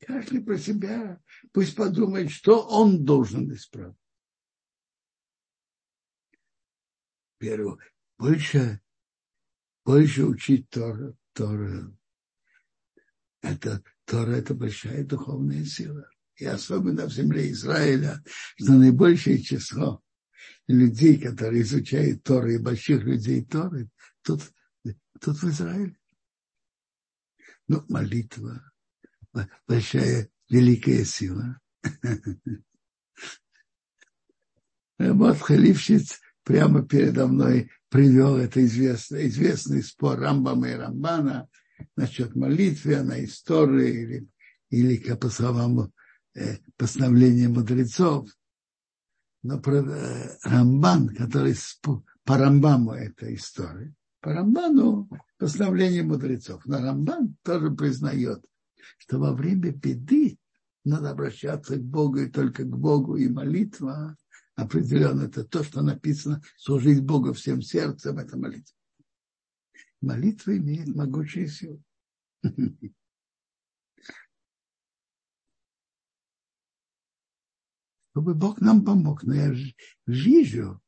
Каждый 0.00 0.42
про 0.42 0.58
себя 0.58 1.20
пусть 1.52 1.74
подумает, 1.74 2.30
что 2.30 2.66
он 2.66 3.04
должен 3.04 3.52
исправить. 3.52 3.96
Первое, 7.38 7.78
больше, 8.16 8.80
больше 9.84 10.24
учить 10.24 10.68
Тора, 10.70 11.16
Тора. 11.32 11.96
Это, 13.42 13.82
Тора– 14.04 14.32
это 14.36 14.54
большая 14.54 15.04
духовная 15.04 15.64
сила. 15.64 16.08
И 16.36 16.44
особенно 16.44 17.06
в 17.06 17.12
земле 17.12 17.50
Израиля, 17.50 18.22
что 18.56 18.72
наибольшее 18.72 19.40
число 19.40 20.02
людей, 20.66 21.20
которые 21.20 21.62
изучают 21.62 22.22
Торы, 22.22 22.54
и 22.54 22.58
больших 22.58 23.02
людей 23.04 23.44
Торы, 23.44 23.88
тут, 24.22 24.42
тут 25.20 25.42
в 25.42 25.48
Израиле. 25.48 25.97
Ну, 27.68 27.84
молитва, 27.88 28.62
большая, 29.66 30.28
великая 30.48 31.04
сила. 31.04 31.60
Вот 34.98 35.38
Халивщиц 35.38 36.20
прямо 36.42 36.84
передо 36.84 37.28
мной 37.28 37.70
привел 37.88 38.36
это 38.36 38.64
известный, 38.64 39.28
известный 39.28 39.82
спор 39.82 40.18
Рамбама 40.18 40.70
и 40.70 40.74
Рамбана 40.74 41.48
насчет 41.94 42.34
молитвы, 42.34 43.02
на 43.02 43.24
истории 43.24 44.02
или 44.02 44.28
или, 44.70 45.14
по 45.14 45.30
словам 45.30 45.92
э, 46.34 46.56
постановления 46.76 47.48
мудрецов, 47.48 48.28
но 49.42 49.60
про 49.60 49.76
э, 49.76 50.38
Рамбан, 50.42 51.14
который 51.14 51.54
по 51.82 52.36
Рамбаму 52.36 52.92
эта 52.92 53.34
история, 53.34 53.94
по 54.20 54.32
Рамбану 54.32 55.08
постановление 55.38 56.02
мудрецов. 56.02 56.64
Но 56.66 56.78
Рамбан 56.78 57.36
тоже 57.42 57.70
признает, 57.70 58.44
что 58.98 59.18
во 59.18 59.32
время 59.32 59.72
беды 59.72 60.38
надо 60.84 61.10
обращаться 61.10 61.76
к 61.76 61.82
Богу 61.82 62.18
и 62.18 62.30
только 62.30 62.64
к 62.64 62.76
Богу, 62.76 63.16
и 63.16 63.28
молитва 63.28 64.16
определенно 64.54 65.22
это 65.22 65.44
то, 65.44 65.62
что 65.62 65.82
написано, 65.82 66.42
служить 66.56 67.04
Богу 67.04 67.32
всем 67.32 67.62
сердцем, 67.62 68.18
это 68.18 68.36
молитва. 68.36 68.74
Молитва 70.00 70.56
имеет 70.56 70.88
могучие 70.94 71.46
силы. 71.48 71.82
Чтобы 78.10 78.34
Бог 78.34 78.60
нам 78.60 78.84
помог. 78.84 79.22
Но 79.22 79.34
я 79.34 79.54
вижу, 80.06 80.80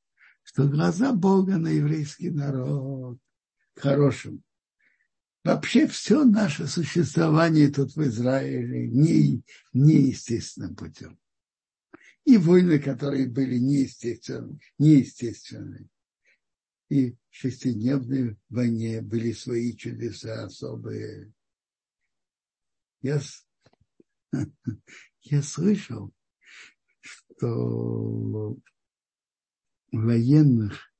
что 0.52 0.66
глаза 0.66 1.12
Бога 1.12 1.58
на 1.58 1.68
еврейский 1.68 2.30
народ 2.30 3.20
хорошим. 3.76 4.42
Вообще 5.44 5.86
все 5.86 6.24
наше 6.24 6.66
существование 6.66 7.70
тут 7.70 7.94
в 7.94 8.02
Израиле 8.02 8.88
не, 8.88 9.44
неестественным 9.72 10.74
путем. 10.74 11.20
И 12.24 12.36
войны, 12.36 12.80
которые 12.80 13.28
были 13.28 13.58
неестественны, 13.58 14.58
неестественны. 14.76 15.88
И 16.88 17.12
в 17.12 17.16
шестидневной 17.30 18.36
войне 18.48 19.02
были 19.02 19.30
свои 19.30 19.76
чудеса 19.76 20.46
особые. 20.46 21.32
Я, 23.02 23.20
я 25.22 25.42
слышал, 25.42 26.12
что 27.00 28.58
военных 29.92 30.92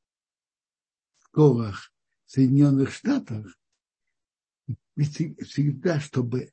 школах 1.18 1.92
Соединенных 2.26 2.92
Штатах 2.92 3.58
всегда, 4.96 6.00
чтобы 6.00 6.52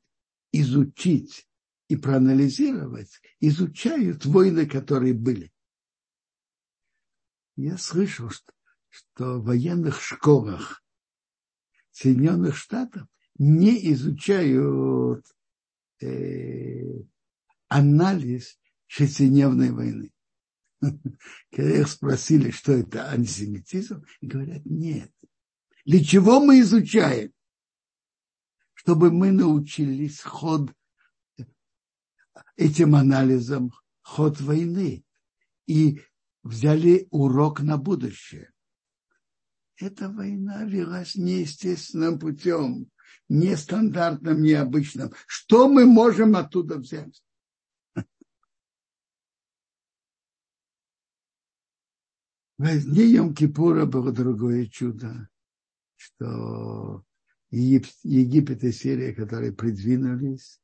изучить 0.52 1.46
и 1.88 1.96
проанализировать, 1.96 3.20
изучают 3.40 4.24
войны, 4.24 4.66
которые 4.66 5.14
были. 5.14 5.52
Я 7.56 7.76
слышал, 7.76 8.30
что, 8.30 8.52
что 8.88 9.40
в 9.40 9.44
военных 9.44 10.00
школах 10.00 10.82
Соединенных 11.90 12.56
Штатов 12.56 13.08
не 13.38 13.92
изучают 13.92 15.26
э, 16.00 17.02
анализ 17.68 18.58
шестидневной 18.86 19.70
войны. 19.70 20.12
Когда 21.50 21.80
их 21.80 21.88
спросили, 21.88 22.50
что 22.50 22.72
это 22.72 23.10
антисемитизм, 23.10 24.04
говорят, 24.20 24.64
нет. 24.64 25.12
Для 25.84 26.04
чего 26.04 26.40
мы 26.40 26.60
изучаем? 26.60 27.32
Чтобы 28.74 29.10
мы 29.10 29.32
научились 29.32 30.20
ход 30.20 30.72
этим 32.56 32.94
анализом 32.94 33.72
ход 34.02 34.40
войны 34.40 35.04
и 35.66 36.00
взяли 36.42 37.06
урок 37.10 37.60
на 37.60 37.76
будущее. 37.76 38.52
Эта 39.76 40.08
война 40.08 40.64
велась 40.64 41.14
неестественным 41.14 42.18
путем, 42.18 42.90
нестандартным, 43.28 44.42
необычным. 44.42 45.12
Что 45.26 45.68
мы 45.68 45.86
можем 45.86 46.36
оттуда 46.36 46.78
взять? 46.78 47.22
В 52.58 52.84
дне 52.84 53.14
Йом-Кипура 53.14 53.86
было 53.86 54.12
другое 54.12 54.66
чудо 54.66 55.28
что 55.98 57.04
Египет, 57.50 58.62
и 58.64 58.72
Сирия, 58.72 59.12
которые 59.14 59.52
придвинулись, 59.52 60.60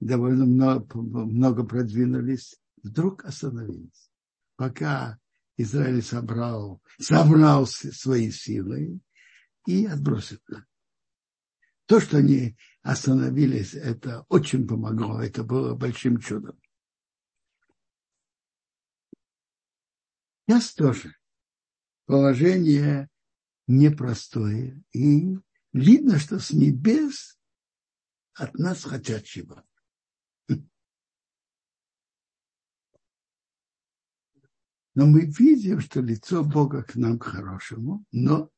довольно 0.00 0.44
много, 0.44 1.00
много 1.00 1.64
продвинулись, 1.64 2.56
вдруг 2.82 3.24
остановились. 3.24 4.10
Пока 4.56 5.18
Израиль 5.56 6.02
собрал, 6.02 6.82
собрал 6.98 7.66
свои 7.66 8.30
силы 8.30 9.00
и 9.66 9.86
отбросил 9.86 10.38
их. 10.48 10.66
То, 11.86 12.00
что 12.00 12.18
они 12.18 12.56
остановились, 12.82 13.74
это 13.74 14.26
очень 14.28 14.66
помогло, 14.66 15.22
это 15.22 15.42
было 15.42 15.74
большим 15.74 16.18
чудом. 16.18 16.58
Сейчас 20.48 20.72
тоже 20.72 21.14
положение 22.06 23.10
непростое. 23.66 24.82
И 24.94 25.36
видно, 25.74 26.18
что 26.18 26.38
с 26.38 26.52
небес 26.52 27.38
от 28.32 28.54
нас 28.54 28.82
хотят 28.84 29.24
чего. 29.24 29.62
Но 34.94 35.04
мы 35.04 35.26
видим, 35.26 35.80
что 35.80 36.00
лицо 36.00 36.42
Бога 36.42 36.82
к 36.82 36.94
нам 36.94 37.18
к 37.18 37.24
хорошему, 37.24 38.06
но 38.10 38.50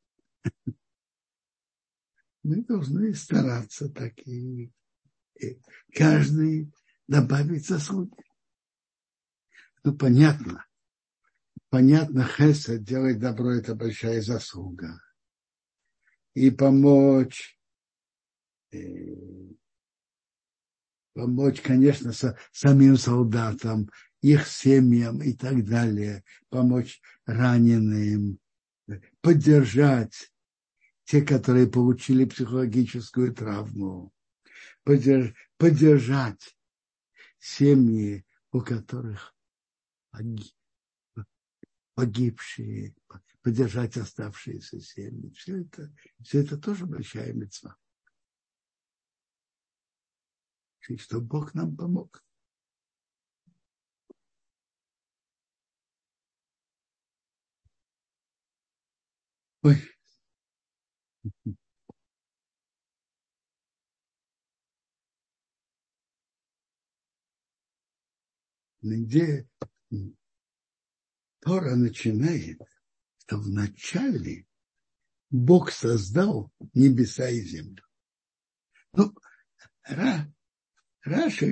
мы 2.44 2.62
должны 2.62 3.12
стараться 3.14 3.88
так 3.88 4.16
и 4.28 4.72
каждый 5.92 6.72
добавить 7.08 7.66
заслуги. 7.66 8.14
Ну, 9.82 9.98
понятно, 9.98 10.69
понятно, 11.70 12.24
хесед, 12.24 12.82
делать 12.82 13.18
добро– 13.18 13.52
это 13.52 13.74
большая 13.74 14.20
заслуга. 14.20 15.00
И 16.34 16.50
помочь, 16.50 17.58
э, 18.72 18.78
помочь, 21.14 21.60
конечно, 21.60 22.12
со, 22.12 22.38
самим 22.52 22.96
солдатам, 22.96 23.88
их 24.20 24.46
семьям 24.46 25.22
и 25.22 25.32
так 25.32 25.64
далее, 25.64 26.24
помочь 26.50 27.00
раненым, 27.24 28.38
поддержать 29.20 30.30
те, 31.04 31.22
которые 31.22 31.66
получили 31.66 32.24
психологическую 32.24 33.34
травму, 33.34 34.12
поддерж, 34.84 35.34
поддержать 35.56 36.56
семьи, 37.38 38.24
у 38.52 38.60
которых 38.60 39.34
погибшие, 42.00 42.94
поддержать 43.42 43.98
оставшиеся 43.98 44.80
семьи. 44.80 45.30
Все 45.34 45.60
это, 45.60 45.92
все 46.22 46.40
это 46.40 46.56
тоже 46.56 46.86
большая 46.86 47.34
мецва. 47.34 47.76
И 50.88 50.96
что 50.96 51.20
Бог 51.20 51.52
нам 51.52 51.76
помог. 51.76 52.24
Ой. 59.62 59.76
Где 68.80 69.49
Тора 71.40 71.74
начинает, 71.74 72.60
что 73.18 73.38
вначале 73.38 74.46
Бог 75.30 75.70
создал 75.70 76.52
небеса 76.74 77.28
и 77.28 77.40
землю. 77.40 77.82
Ну, 78.92 79.14
Ра, 79.84 80.32
Раша 81.02 81.46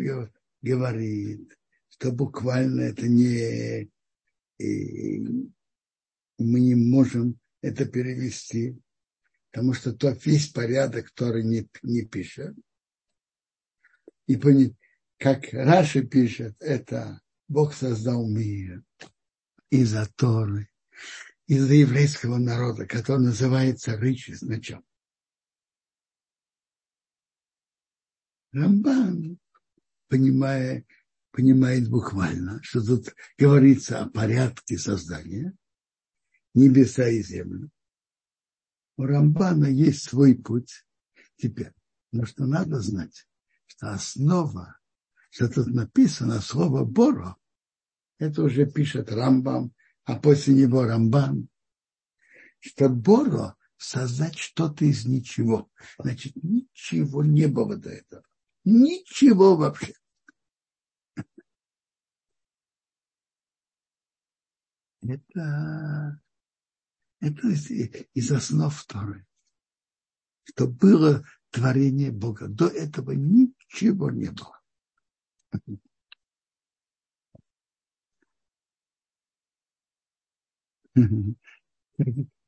говорит, 0.60 1.58
что 1.88 2.12
буквально 2.12 2.82
это 2.82 3.08
не... 3.08 3.90
И 4.58 5.20
мы 6.38 6.60
не 6.60 6.74
можем 6.74 7.38
это 7.62 7.84
перевести, 7.86 8.76
потому 9.50 9.72
что 9.72 9.92
то 9.92 10.10
весь 10.10 10.48
порядок, 10.48 11.06
который 11.12 11.44
не, 11.44 11.68
не 11.82 12.02
пишет. 12.02 12.56
И 14.26 14.36
как 15.16 15.52
Раша 15.52 16.02
пишет, 16.02 16.56
это 16.58 17.20
Бог 17.46 17.72
создал 17.72 18.28
мир 18.28 18.82
из-за 19.70 20.06
Торы, 20.16 20.68
из-за 21.46 21.74
еврейского 21.74 22.38
народа, 22.38 22.86
который 22.86 23.22
называется 23.22 23.96
Рыч 23.96 24.30
изначально. 24.30 24.84
Рамбан, 28.52 29.38
понимая, 30.08 30.84
понимает 31.32 31.88
буквально, 31.88 32.62
что 32.62 32.84
тут 32.84 33.14
говорится 33.36 34.00
о 34.00 34.08
порядке 34.08 34.78
создания 34.78 35.54
небеса 36.54 37.08
и 37.08 37.22
земли. 37.22 37.68
У 38.96 39.04
Рамбана 39.04 39.66
есть 39.66 40.02
свой 40.02 40.34
путь 40.34 40.84
теперь. 41.36 41.72
Но 42.10 42.24
что 42.24 42.46
надо 42.46 42.80
знать, 42.80 43.28
что 43.66 43.92
основа, 43.92 44.78
что 45.30 45.48
тут 45.48 45.68
написано 45.68 46.40
слово 46.40 46.84
Боро, 46.84 47.36
это 48.18 48.42
уже 48.42 48.66
пишет 48.66 49.10
Рамбам, 49.10 49.72
а 50.04 50.18
после 50.18 50.54
него 50.54 50.84
Рамбан, 50.84 51.48
что 52.60 52.88
Боро 52.88 53.56
создать 53.76 54.36
что-то 54.36 54.84
из 54.84 55.06
ничего. 55.06 55.70
Значит, 55.98 56.34
ничего 56.42 57.24
не 57.24 57.46
было 57.46 57.76
до 57.76 57.90
этого. 57.90 58.24
Ничего 58.64 59.56
вообще. 59.56 59.94
Это, 65.00 66.20
это 67.20 67.48
из, 67.48 67.70
из 67.70 68.32
основ 68.32 68.74
второй. 68.74 69.24
Что 70.44 70.66
было 70.66 71.24
творение 71.50 72.10
Бога. 72.10 72.48
До 72.48 72.66
этого 72.66 73.12
ничего 73.12 74.10
не 74.10 74.30
было. 74.30 74.60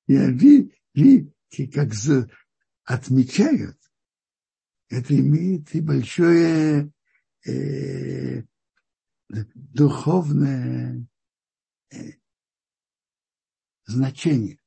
Я 0.07 0.33
ви, 0.33 0.71
ви, 0.95 1.27
как 1.75 1.95
отмечают, 2.85 3.77
это 4.89 5.17
имеет 5.17 5.75
и 5.75 5.81
большое 5.81 6.93
э, 7.47 8.43
духовное 9.29 11.07
э, 11.93 11.97
значение. 13.87 14.59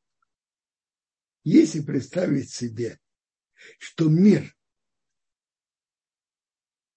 Если 1.44 1.82
представить 1.82 2.50
себе, 2.50 3.00
что 3.80 4.10
мир 4.10 4.56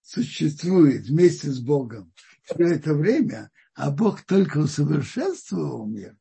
существует 0.02 1.06
вместе 1.06 1.50
с 1.50 1.58
Богом 1.60 2.12
все 2.42 2.54
это 2.54 2.94
время, 2.94 3.50
а 3.74 3.90
Бог 3.90 4.22
только 4.22 4.58
усовершенствовал 4.58 5.86
мир, 5.86 6.16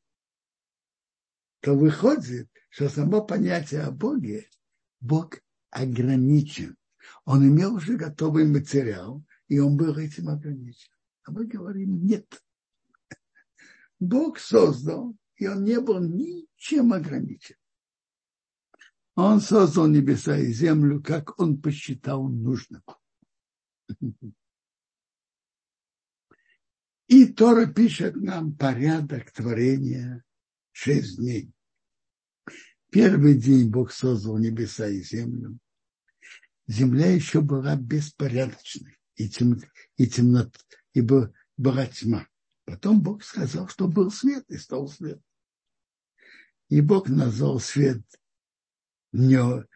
то 1.66 1.76
выходит, 1.76 2.48
что 2.70 2.90
само 2.90 3.26
понятие 3.26 3.82
о 3.82 3.92
Боге, 3.92 4.48
Бог 5.00 5.40
ограничен. 5.72 6.78
Он 7.24 7.44
имел 7.44 7.74
уже 7.74 7.98
готовый 7.98 8.46
материал, 8.46 9.26
и 9.48 9.58
он 9.58 9.76
был 9.76 9.98
этим 9.98 10.30
ограничен. 10.30 10.94
А 11.24 11.32
мы 11.32 11.48
говорим, 11.48 12.06
нет. 12.06 12.40
Бог 14.00 14.38
создал, 14.38 15.18
и 15.38 15.48
он 15.48 15.64
не 15.64 15.82
был 15.82 16.00
ничем 16.02 16.94
ограничен. 16.94 17.56
Он 19.16 19.42
создал 19.42 19.88
небеса 19.88 20.38
и 20.38 20.54
землю, 20.54 21.02
как 21.02 21.40
он 21.40 21.60
посчитал 21.60 22.28
нужным. 22.28 22.84
И 27.08 27.26
Тора 27.26 27.66
пишет 27.66 28.16
нам 28.18 28.56
порядок 28.56 29.32
творения 29.32 30.24
шесть 30.72 31.18
дней. 31.18 31.55
Первый 32.96 33.38
день 33.38 33.70
Бог 33.70 33.92
создал 33.92 34.38
небеса 34.38 34.88
и 34.88 35.02
землю. 35.02 35.60
Земля 36.66 37.12
еще 37.12 37.42
была 37.42 37.76
беспорядочной, 37.76 38.98
и, 39.16 39.28
тем, 39.28 39.60
и 39.98 40.08
темнот, 40.08 40.58
и 40.94 41.02
была 41.02 41.88
тьма. 41.88 42.26
Потом 42.64 43.04
Бог 43.04 43.22
сказал, 43.22 43.68
что 43.68 43.90
был 43.90 44.12
свет, 44.12 44.50
и 44.50 44.58
стал 44.58 44.88
свет. 44.88 45.22
И 46.70 46.80
Бог 46.80 47.10
назвал 47.10 47.60
свет 47.60 48.02
днем, 49.12 49.68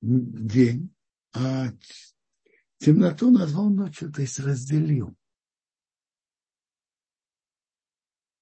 день, 0.00 0.94
а 1.34 1.74
темноту 2.78 3.30
назвал 3.30 3.68
ночью, 3.68 4.10
то 4.10 4.22
есть 4.22 4.38
разделил. 4.38 5.14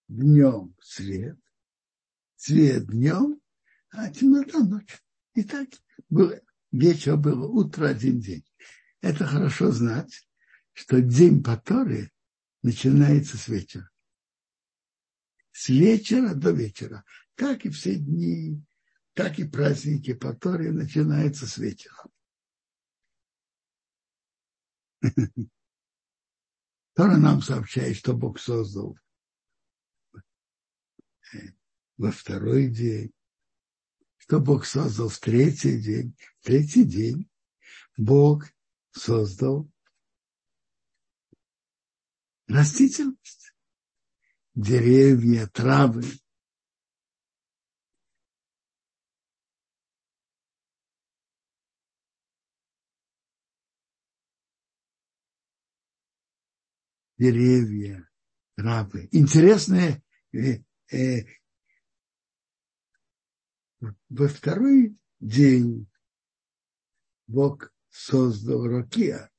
Днем 0.06 0.76
свет, 0.80 1.40
свет 2.36 2.86
днем, 2.86 3.40
а 3.90 4.10
темнота 4.10 4.58
ночью. 4.60 4.98
И 5.34 5.42
так 5.42 5.68
было, 6.08 6.40
вечер 6.72 7.16
было 7.16 7.46
утро, 7.46 7.88
один 7.88 8.20
день. 8.20 8.44
Это 9.00 9.26
хорошо 9.26 9.70
знать, 9.70 10.28
что 10.72 11.00
день 11.00 11.42
Паторы 11.42 12.12
начинается 12.62 13.36
с 13.36 13.48
вечера. 13.48 13.90
С 15.52 15.68
вечера 15.68 16.34
до 16.34 16.50
вечера. 16.50 17.04
Как 17.34 17.64
и 17.64 17.70
все 17.70 17.96
дни, 17.96 18.62
так 19.14 19.38
и 19.38 19.44
праздники 19.44 20.12
Паторы 20.12 20.72
начинаются 20.72 21.46
с 21.46 21.58
вечера. 21.58 22.04
Тора 26.94 27.16
нам 27.16 27.42
сообщает, 27.42 27.96
что 27.96 28.12
Бог 28.12 28.40
создал 28.40 28.98
во 31.96 32.10
второй 32.10 32.68
день, 32.68 33.12
что 34.28 34.40
Бог 34.40 34.66
создал 34.66 35.08
в 35.08 35.18
третий 35.18 35.80
день. 35.80 36.14
В 36.40 36.44
третий 36.44 36.84
день 36.84 37.30
Бог 37.96 38.44
создал 38.92 39.66
растительность, 42.46 43.54
деревья, 44.54 45.46
травы. 45.46 46.04
Деревья, 57.16 58.06
травы. 58.56 59.08
Интересные 59.10 60.02
э, 60.32 60.58
э, 60.92 61.24
во 63.80 64.28
второй 64.28 64.96
день 65.20 65.86
Бог 67.26 67.72
создал 67.90 68.66
Рокия. 68.66 69.30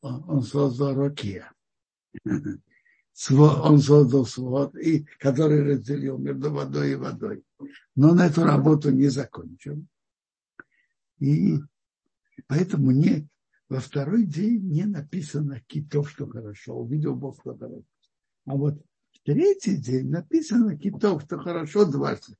Он 0.00 0.42
создал 0.42 0.94
Рокия. 0.94 1.52
Он 3.28 3.78
создал 3.78 4.26
свод, 4.26 4.74
и, 4.76 5.04
который 5.18 5.62
разделил 5.62 6.18
между 6.18 6.50
водой 6.50 6.92
и 6.92 6.96
водой. 6.96 7.44
Но 7.94 8.10
он 8.10 8.20
эту 8.20 8.42
работу 8.42 8.90
не 8.90 9.08
закончил. 9.08 9.84
И 11.20 11.58
поэтому 12.48 12.90
не, 12.90 13.28
во 13.68 13.78
второй 13.80 14.26
день 14.26 14.68
не 14.68 14.84
написано 14.84 15.60
китов, 15.60 16.10
что 16.10 16.26
хорошо. 16.26 16.74
Увидел 16.76 17.14
Бог, 17.14 17.40
что 17.40 17.56
хорошо. 17.56 17.84
А 18.46 18.56
вот 18.56 18.84
третий 19.24 19.76
день 19.76 20.10
написано 20.10 20.78
китов, 20.78 21.22
что 21.24 21.38
хорошо 21.38 21.84
двадцать. 21.84 22.38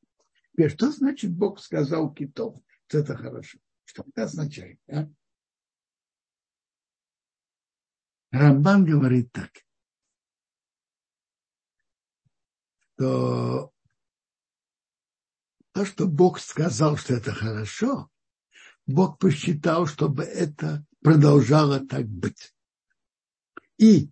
Теперь, 0.52 0.70
что 0.70 0.92
значит 0.92 1.32
Бог 1.32 1.58
сказал 1.58 2.12
китов, 2.12 2.62
что 2.86 2.98
это 2.98 3.16
хорошо? 3.16 3.58
Что 3.84 4.04
это 4.08 4.24
означает? 4.24 4.78
А? 4.88 5.08
Рамбан 8.30 8.84
говорит 8.84 9.32
так, 9.32 9.50
что 12.94 13.72
то, 15.72 15.84
что 15.84 16.06
Бог 16.06 16.38
сказал, 16.38 16.96
что 16.96 17.14
это 17.14 17.32
хорошо, 17.32 18.10
Бог 18.86 19.18
посчитал, 19.18 19.86
чтобы 19.86 20.24
это 20.24 20.84
продолжало 21.00 21.84
так 21.86 22.06
быть. 22.06 22.54
И 23.78 24.10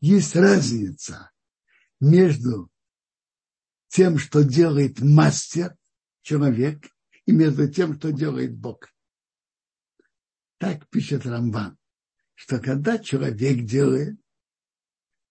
есть 0.00 0.36
разница 0.36 1.30
между 2.00 2.70
тем, 3.88 4.18
что 4.18 4.42
делает 4.44 5.00
мастер, 5.00 5.76
человек, 6.22 6.86
и 7.26 7.32
между 7.32 7.70
тем, 7.70 7.96
что 7.96 8.12
делает 8.12 8.56
Бог. 8.56 8.88
Так 10.58 10.88
пишет 10.88 11.26
Рамбан, 11.26 11.78
что 12.34 12.58
когда 12.58 12.98
человек 12.98 13.64
делает, 13.64 14.18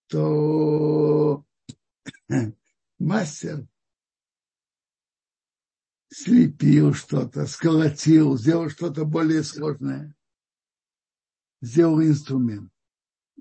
то 0.08 1.46
мастер 3.00 3.68
слепил 6.12 6.94
что-то, 6.94 7.46
сколотил, 7.46 8.38
сделал 8.38 8.70
что-то 8.70 9.06
более 9.06 9.44
сложное, 9.44 10.16
сделал 11.62 12.02
инструмент. 12.02 12.72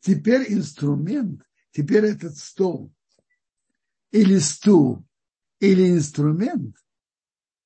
Теперь 0.03 0.53
инструмент, 0.53 1.43
теперь 1.71 2.05
этот 2.05 2.37
стол 2.37 2.95
или 4.11 4.39
стул 4.39 5.05
или 5.61 5.91
инструмент 5.91 6.77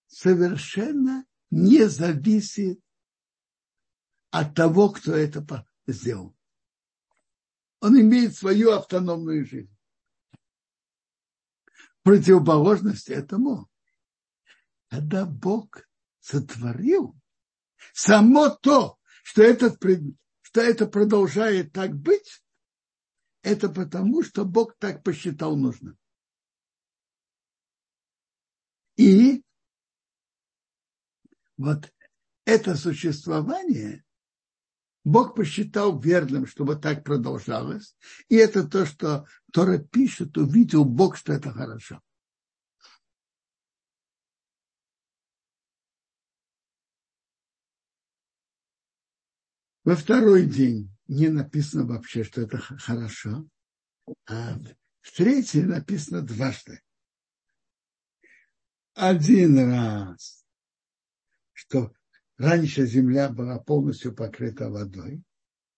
совершенно 0.07 1.27
не 1.51 1.89
зависит 1.89 2.81
от 4.31 4.55
того, 4.55 4.91
кто 4.91 5.15
это 5.15 5.67
сделал. 5.87 6.35
Он 7.81 8.01
имеет 8.01 8.35
свою 8.37 8.73
автономную 8.73 9.45
жизнь. 9.45 9.77
Противоположность 12.03 13.09
этому 13.09 13.69
когда 14.93 15.25
Бог 15.25 15.89
сотворил, 16.21 17.19
само 17.95 18.51
то, 18.51 18.99
что, 19.23 19.43
этот, 19.43 19.79
что 20.53 20.61
это 20.61 20.87
продолжает 20.87 21.73
так 21.73 21.97
быть, 21.97 22.45
это 23.43 23.71
потому, 23.71 24.23
что 24.23 24.45
Бог 24.45 24.77
так 24.77 25.03
посчитал 25.03 25.57
нужным. 25.57 25.97
И 28.97 29.43
вот 31.57 31.91
это 32.45 32.77
существование 32.77 34.05
Бог 35.05 35.35
посчитал 35.35 35.99
верным, 35.99 36.47
чтобы 36.47 36.77
так 36.77 37.03
продолжалось. 37.03 37.97
И 38.29 38.37
это 38.37 38.69
то, 38.69 38.85
что 38.85 39.27
Тора 39.53 39.79
пишет, 39.79 40.37
увидел 40.37 40.85
Бог, 40.85 41.17
что 41.17 41.33
это 41.33 41.51
хорошо. 41.51 42.03
Во 49.85 49.97
второй 49.97 50.47
день 50.47 50.95
не 51.09 51.29
написано 51.29 51.85
вообще, 51.85 52.23
что 52.23 52.43
это 52.43 52.59
хорошо, 52.59 53.49
а 54.27 54.57
в 55.01 55.17
третий 55.17 55.63
написано 55.63 56.23
дважды. 56.23 56.81
Один 58.95 59.59
раз, 59.59 60.47
что 61.53 61.93
раньше 62.37 62.87
земля 62.87 63.29
была 63.29 63.59
полностью 63.59 64.15
покрыта 64.15 64.71
водой, 64.71 65.25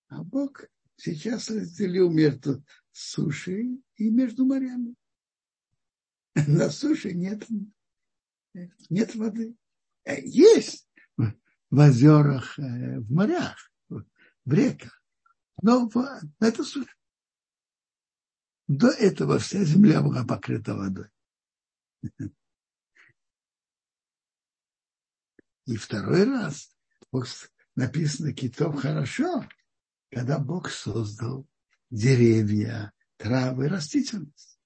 а 0.08 0.22
Бог 0.22 0.66
сейчас 0.96 1.48
разделил 1.48 2.10
между 2.10 2.62
сушей 2.92 3.82
и 3.96 4.10
между 4.10 4.44
морями. 4.44 4.96
На 6.46 6.68
суше 6.68 7.14
нет, 7.14 7.46
нет 8.90 9.14
воды. 9.14 9.56
Есть 10.06 10.86
в 11.16 11.78
озерах, 11.78 12.58
э, 12.58 13.00
в 13.00 13.10
морях 13.10 13.73
в 14.44 14.52
реках. 14.52 15.02
Но 15.62 15.90
это 16.40 16.64
суша. 16.64 16.94
До 18.66 18.88
этого 18.88 19.38
вся 19.38 19.62
земля 19.64 20.02
была 20.02 20.24
покрыта 20.24 20.74
водой. 20.74 21.08
И 25.66 25.76
второй 25.76 26.24
раз 26.24 26.76
написано 27.74 28.34
китов 28.34 28.80
хорошо, 28.80 29.48
когда 30.10 30.38
Бог 30.38 30.68
создал 30.70 31.46
деревья, 31.90 32.92
травы, 33.16 33.68
растительность. 33.68 34.58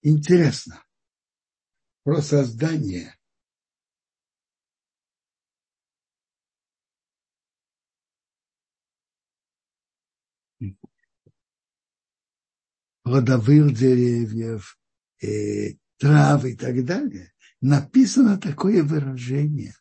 Интересно 0.00 0.82
про 2.08 2.22
создание 2.22 3.14
плодовых 13.02 13.74
деревьев, 13.74 14.80
э, 15.20 15.74
трав 15.98 16.46
и 16.46 16.56
так 16.56 16.82
далее, 16.86 17.34
написано 17.60 18.40
такое 18.40 18.82
выражение, 18.82 19.74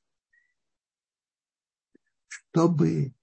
чтобы 2.28 3.14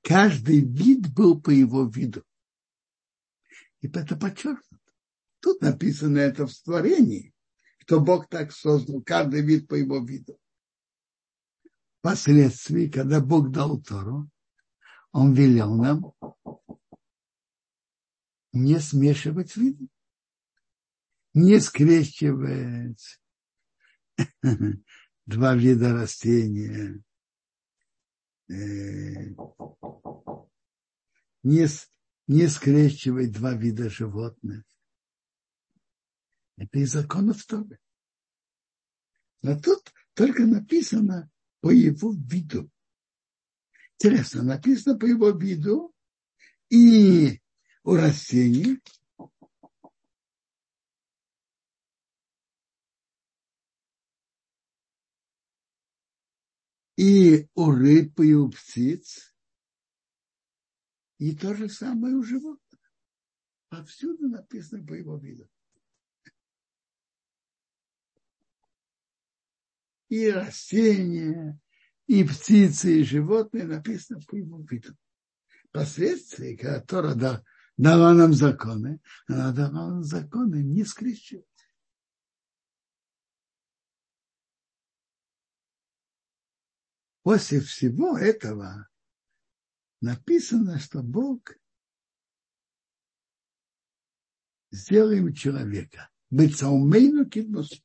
каждый 0.00 0.60
вид 0.64 1.12
был 1.12 1.38
по 1.38 1.50
его 1.50 1.84
виду. 1.84 2.24
И 3.82 3.88
это 3.88 4.16
подчеркнуто. 4.16 4.92
Тут 5.40 5.60
написано 5.60 6.16
это 6.16 6.46
в 6.46 6.52
створении 6.54 7.34
что 7.82 8.00
Бог 8.00 8.28
так 8.28 8.52
создал, 8.52 9.02
каждый 9.02 9.42
вид 9.42 9.66
по 9.66 9.74
его 9.74 9.98
виду. 9.98 10.38
Впоследствии, 11.98 12.88
когда 12.88 13.20
Бог 13.20 13.50
дал 13.50 13.80
Тору, 13.82 14.30
он 15.10 15.34
велел 15.34 15.74
нам 15.74 16.12
не 18.52 18.78
смешивать 18.78 19.56
виды, 19.56 19.88
не 21.34 21.58
скрещивать 21.58 23.20
два 25.26 25.54
вида 25.56 25.92
растения, 25.92 27.02
э, 28.48 29.34
не, 31.42 31.66
не 32.28 32.46
скрещивать 32.46 33.32
два 33.32 33.54
вида 33.54 33.90
животных. 33.90 34.64
Это 36.56 36.78
из 36.78 36.92
законов 36.92 37.44
Торы. 37.44 37.78
Но 39.42 39.58
тут 39.58 39.92
только 40.14 40.46
написано 40.46 41.30
по 41.60 41.70
его 41.70 42.12
виду. 42.12 42.70
Интересно, 43.94 44.42
написано 44.42 44.98
по 44.98 45.06
его 45.06 45.30
виду 45.30 45.94
и 46.68 47.40
у 47.84 47.94
растений, 47.94 48.80
и 56.96 57.48
у 57.54 57.70
рыб, 57.70 58.20
и 58.20 58.34
у 58.34 58.50
птиц, 58.50 59.34
и 61.18 61.36
то 61.36 61.54
же 61.54 61.68
самое 61.68 62.16
у 62.16 62.22
животных. 62.22 62.80
Повсюду 63.68 64.28
написано 64.28 64.84
по 64.84 64.94
его 64.94 65.16
виду. 65.16 65.48
И 70.12 70.30
растения, 70.30 71.58
и 72.06 72.22
птицы, 72.22 73.00
и 73.00 73.02
животные 73.02 73.64
написано 73.64 74.20
по 74.28 74.36
его 74.36 74.60
виду. 74.60 74.94
Последствия, 75.70 76.54
когда 76.54 76.80
Тора 76.82 77.14
дала 77.78 78.12
нам 78.12 78.34
законы, 78.34 79.00
она 79.26 79.52
дала 79.52 79.88
нам 79.88 80.02
законы 80.02 80.56
не 80.56 80.84
скрещивать. 80.84 81.46
После 87.22 87.60
всего 87.60 88.18
этого 88.18 88.86
написано, 90.02 90.78
что 90.78 91.02
Бог 91.02 91.54
сделаем 94.70 95.32
человека. 95.32 96.10
Быть 96.28 96.58
саумейну 96.58 97.24
кидносу 97.24 97.82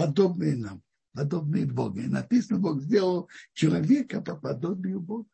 подобные 0.00 0.56
нам, 0.56 0.82
подобные 1.12 1.66
Богу. 1.66 1.98
И 2.00 2.06
написано, 2.06 2.58
Бог 2.58 2.80
сделал 2.80 3.28
человека 3.52 4.22
по 4.22 4.34
подобию 4.34 4.98
Бога. 4.98 5.28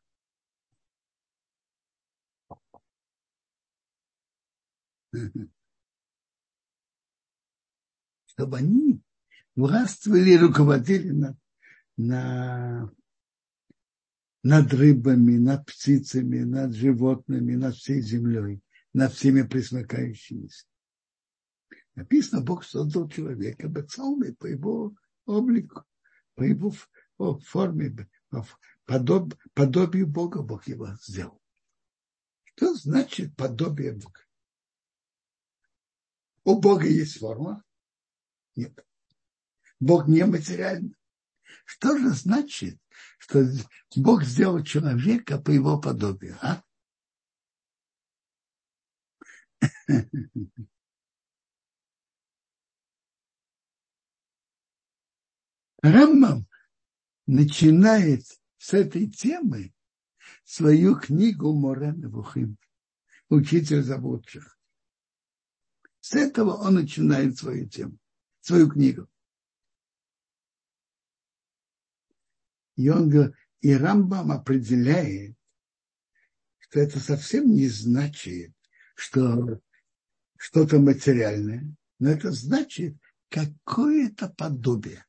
Чтобы 8.27 8.57
они 8.57 9.01
властвовали 9.55 10.31
и 10.31 10.37
руководили 10.37 11.13
над, 11.13 11.39
на, 11.97 12.91
над 14.43 14.75
рыбами, 14.75 15.37
над 15.37 15.65
птицами, 15.65 16.41
над 16.41 16.75
животными, 16.75 17.55
над 17.55 17.77
всей 17.77 18.01
землей, 18.01 18.61
над 18.93 19.13
всеми 19.13 19.43
присмыкающимися. 19.43 20.67
Написано, 21.97 22.43
Бог 22.43 22.63
создал 22.63 23.09
человека 23.09 23.69
бацалмой 23.69 24.37
по 24.37 24.47
его 24.47 24.95
облику, 25.25 25.85
по 26.35 26.43
его 26.43 26.71
форме, 27.41 28.09
подоб, 28.85 29.35
подобию 29.55 30.07
Бога 30.07 30.43
Бог 30.43 30.69
его 30.69 30.95
сделал. 31.03 31.41
Что 32.45 32.75
значит 32.75 33.35
подобие 33.35 33.93
Бога? 33.95 34.21
У 36.45 36.61
Бога 36.61 36.87
есть 36.87 37.19
форма? 37.19 37.65
Нет. 38.55 38.87
Бог 39.81 40.07
не 40.07 40.27
материальный. 40.27 40.95
Что 41.65 41.97
же 41.97 42.11
значит, 42.11 42.79
что 43.19 43.43
Бог 43.97 44.23
сделал 44.23 44.63
человека 44.63 45.39
по 45.39 45.51
его 45.51 45.81
подобию? 45.81 46.37
А? 46.43 46.63
Рамбам 55.93 56.47
начинает 57.27 58.25
с 58.59 58.75
этой 58.75 59.09
темы 59.09 59.73
свою 60.45 60.99
книгу 60.99 61.53
Морен 61.53 62.09
Вухим, 62.11 62.59
учитель 63.29 63.83
заблудших. 63.83 64.59
С 66.01 66.15
этого 66.15 66.55
он 66.55 66.75
начинает 66.75 67.39
свою 67.39 67.69
тему, 67.69 67.99
свою 68.41 68.69
книгу. 68.69 69.09
И 72.77 72.89
он 72.89 73.35
и 73.61 73.73
Рамбам 73.73 74.33
определяет, 74.33 75.37
что 76.59 76.81
это 76.81 76.99
совсем 76.99 77.55
не 77.55 77.69
значит, 77.69 78.53
что 78.97 79.61
что-то 80.37 80.79
материальное, 80.79 81.75
но 82.01 82.11
это 82.11 82.33
значит 82.33 82.97
какое-то 83.29 84.29
подобие. 84.29 85.06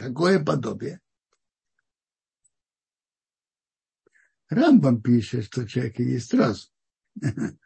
Какое 0.00 0.42
подобие? 0.42 0.98
Рамбам 4.48 5.02
пишет, 5.02 5.44
что 5.44 5.68
человек 5.68 5.98
есть 5.98 6.32
разум. 6.32 6.70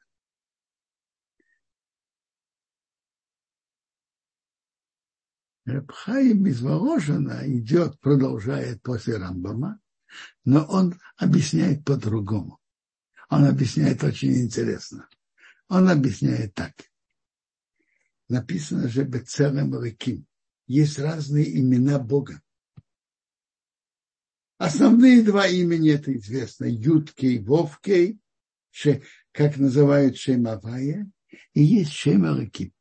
Рабхаим 5.65 6.45
из 6.49 6.61
Воложина 6.61 7.43
идет, 7.45 8.01
продолжает 8.01 8.83
после 8.83 9.17
Рамбама, 9.17 9.79
но 10.45 10.65
он 10.65 11.01
объясняет 11.17 11.85
по-другому. 11.85 12.59
Он 13.31 13.45
объясняет 13.45 14.03
очень 14.03 14.37
интересно. 14.43 15.09
Он 15.69 15.89
объясняет 15.89 16.53
так. 16.55 16.73
Написано 18.29 18.89
же 18.89 19.05
Бецелем 19.05 19.81
Реким. 19.81 20.27
Есть 20.67 20.99
разные 20.99 21.61
имена 21.61 21.99
Бога. 21.99 22.41
Основные 24.57 25.23
два 25.23 25.47
имени 25.47 25.91
это 25.91 26.17
известно. 26.17 26.65
Юткей, 26.65 27.39
Вовкей, 27.39 28.19
как 29.33 29.57
называют 29.57 30.17
Шемавая, 30.17 31.11
и 31.53 31.63
есть 31.63 31.93
Шемараким. 31.93 32.73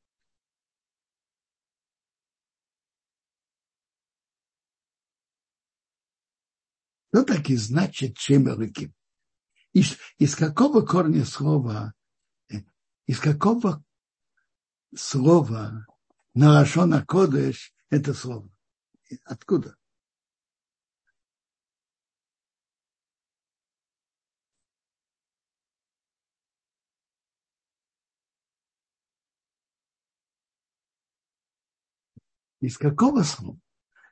Что 7.09 7.23
так 7.23 7.49
и 7.49 7.55
значит 7.57 8.17
Шемараким? 8.17 8.93
Из, 9.73 9.97
из 10.19 10.36
какого 10.36 10.86
корня 10.86 11.25
слова, 11.25 11.93
э, 12.49 12.61
из 13.07 13.19
какого 13.19 13.84
слова 14.95 15.86
на 16.34 17.05
Кодеш 17.05 17.72
это 17.93 18.13
слово? 18.15 18.49
Откуда? 19.23 19.77
Из 32.61 32.77
какого 32.77 33.21
слова? 33.23 33.59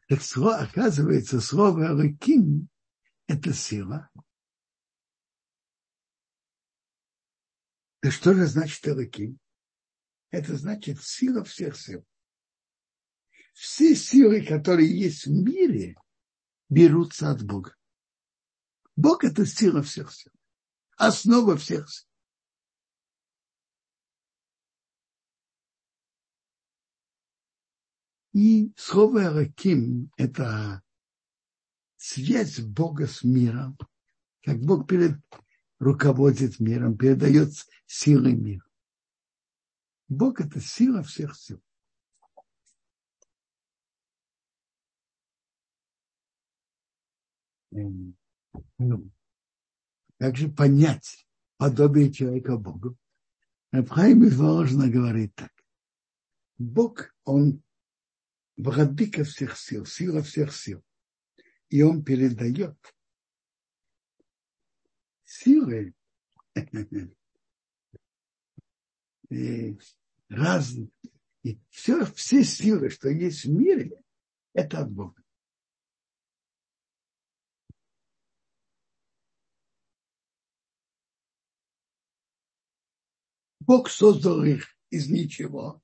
Так 0.08 0.22
слово, 0.22 0.58
оказывается, 0.58 1.40
слово 1.40 1.88
«рыким»– 1.88 2.68
это 3.28 3.54
сила. 3.54 4.12
Да 8.04 8.12
что 8.12 8.34
же 8.34 8.46
значит 8.46 8.86
«рыким»? 8.86 9.40
Это 10.32 10.56
значит 10.56 11.02
сила 11.02 11.44
всех 11.46 11.78
сил. 11.78 12.06
Все 13.54 13.96
силы, 13.96 14.46
которые 14.46 14.90
есть 14.90 15.26
в 15.26 15.32
мире, 15.32 15.96
берутся 16.70 17.32
от 17.32 17.44
Бога. 17.44 17.76
Бог– 18.96 19.24
это 19.26 19.46
сила 19.46 19.82
всех 19.82 20.12
сил. 20.14 20.32
Основа 20.98 21.58
всех 21.58 21.90
сил. 21.90 22.08
И 28.34 28.72
слово 28.78 29.30
«раким»– 29.30 30.10
это 30.18 30.82
связь 31.98 32.60
Бога 32.60 33.08
с 33.08 33.24
миром, 33.24 33.78
как 34.42 34.60
Бог 34.60 34.88
перед, 34.88 35.20
руководит 35.80 36.60
миром, 36.60 36.98
передает 36.98 37.50
силы 37.86 38.34
мира. 38.34 38.66
Бог– 40.08 40.40
это 40.42 40.62
сила 40.62 41.04
всех 41.04 41.36
сил. 41.36 41.62
Ну, 47.72 49.10
как 50.20 50.36
же 50.36 50.50
понять 50.50 51.26
подобие 51.58 52.12
человека 52.12 52.58
Богу? 52.58 52.98
Абхайм 53.72 54.28
Воложна 54.30 54.90
говорит 54.90 55.34
так. 55.36 55.52
Бог, 56.58 57.16
он 57.24 57.64
владыка 58.58 59.24
всех 59.24 59.58
сил, 59.58 59.86
сила 59.86 60.22
всех 60.22 60.54
сил. 60.54 60.84
И 61.70 61.82
он 61.82 62.04
передает 62.04 62.78
силы 65.24 65.94
разные. 70.30 70.90
И 71.44 71.60
все, 71.70 72.06
все 72.06 72.44
силы, 72.44 72.90
что 72.92 73.10
есть 73.10 73.46
в 73.46 73.50
мире, 73.50 74.00
это 74.54 74.82
от 74.82 74.92
Бога. 74.92 75.21
Бог 83.72 83.90
создал 83.90 84.44
их 84.44 84.68
из 84.90 85.08
ничего. 85.08 85.82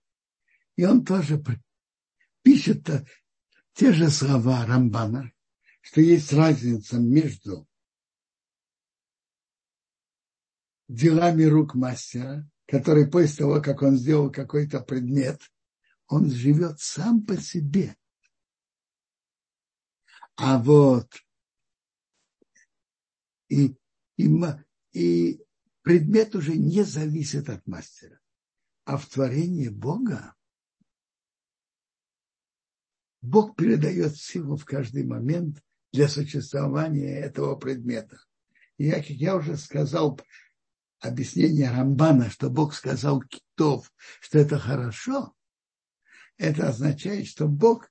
И 0.76 0.84
он 0.84 1.06
тоже 1.06 1.42
пишет 2.42 2.86
те 3.72 3.94
же 3.94 4.10
слова 4.10 4.66
Рамбана, 4.66 5.32
что 5.80 6.02
есть 6.02 6.34
разница 6.34 7.00
между 7.00 7.66
делами 10.90 11.46
рук 11.46 11.76
мастера, 11.76 12.46
который 12.66 13.10
после 13.10 13.38
того, 13.38 13.62
как 13.62 13.82
он 13.82 13.96
сделал 13.96 14.34
какой-то 14.34 14.82
предмет, 14.82 15.42
он 16.08 16.30
живет 16.30 16.82
сам 16.82 17.26
по 17.26 17.38
себе. 17.38 17.96
А 20.36 20.60
вот 20.60 21.10
и, 23.48 23.78
и, 24.18 24.30
и 24.92 25.47
предмет 25.88 26.36
уже 26.36 26.58
не 26.58 26.84
зависит 26.84 27.48
от 27.50 27.66
мастера. 27.66 28.20
А 28.84 28.98
в 28.98 29.06
творении 29.06 29.70
Бога 29.70 30.36
Бог 33.22 33.56
передает 33.56 34.18
силу 34.18 34.58
в 34.58 34.66
каждый 34.66 35.06
момент 35.06 35.64
для 35.94 36.10
существования 36.10 37.18
этого 37.18 37.56
предмета. 37.56 38.20
И 38.76 38.92
как 38.92 39.10
я 39.10 39.38
уже 39.38 39.56
сказал, 39.56 40.20
объяснение 41.00 41.72
Рамбана, 41.72 42.30
что 42.32 42.50
Бог 42.50 42.74
сказал 42.74 43.22
китов, 43.22 43.90
что 44.20 44.40
это 44.40 44.60
хорошо, 44.60 45.34
это 46.36 46.68
означает, 46.68 47.28
что 47.28 47.48
Бог 47.48 47.90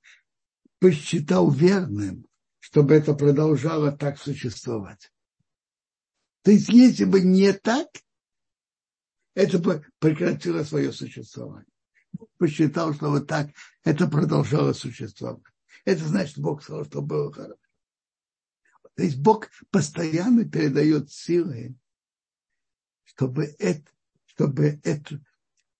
посчитал 0.80 1.50
верным, 1.50 2.26
чтобы 2.58 2.92
это 2.92 3.14
продолжало 3.14 3.90
так 3.90 4.18
существовать. 4.18 5.10
То 6.46 6.52
есть, 6.52 6.68
если 6.68 7.04
бы 7.04 7.22
не 7.22 7.52
так, 7.52 7.88
это 9.34 9.58
бы 9.58 9.84
прекратило 9.98 10.62
свое 10.62 10.92
существование 10.92 11.66
посчитал, 12.38 12.94
что 12.94 13.10
вот 13.10 13.26
так 13.26 13.50
это 13.84 14.06
продолжало 14.06 14.72
существовать. 14.72 15.42
Это 15.84 16.04
значит, 16.04 16.38
Бог 16.38 16.62
сказал, 16.62 16.84
что 16.84 17.02
было 17.02 17.32
хорошо. 17.32 17.58
То 18.94 19.02
есть 19.02 19.18
Бог 19.18 19.50
постоянно 19.70 20.48
передает 20.48 21.10
силы, 21.10 21.74
чтобы, 23.04 23.54
это, 23.58 23.90
чтобы 24.26 24.80
это, 24.82 25.20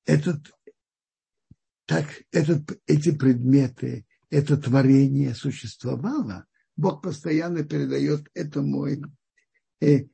этот, 0.05 0.53
так, 1.87 2.07
этот, 2.31 2.79
эти 2.87 3.17
предметы, 3.17 4.07
это 4.29 4.57
творение 4.57 5.35
существовало. 5.35 6.47
Бог 6.77 7.03
постоянно 7.03 7.65
передает 7.65 8.29
этому 8.35 8.87
э, 9.81 10.09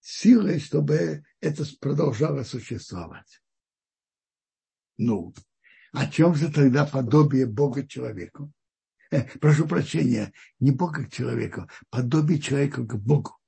силы, 0.00 0.58
чтобы 0.58 1.24
это 1.40 1.64
продолжало 1.80 2.42
существовать. 2.42 3.42
Ну, 4.96 5.32
о 5.92 6.06
чем 6.06 6.34
же 6.34 6.52
тогда 6.52 6.84
подобие 6.84 7.46
Бога 7.46 7.86
человеку? 7.86 8.52
Э, 9.10 9.22
прошу 9.38 9.66
прощения, 9.66 10.32
не 10.60 10.70
Бога 10.70 11.04
к 11.04 11.12
человеку, 11.12 11.68
подобие 11.90 12.40
человека 12.40 12.82
к 12.82 12.96
Богу. 12.96 13.38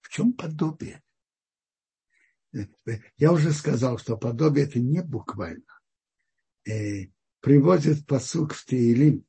В 0.00 0.08
чем 0.08 0.32
подобие? 0.32 1.02
Э, 2.52 2.66
я 3.16 3.32
уже 3.32 3.52
сказал, 3.52 3.98
что 3.98 4.16
подобие 4.16 4.66
это 4.66 4.78
не 4.78 5.02
буквально. 5.02 5.62
Э, 6.66 7.06
приводит 7.40 8.06
посук 8.06 8.54
в 8.54 8.64
Теилим, 8.64 9.24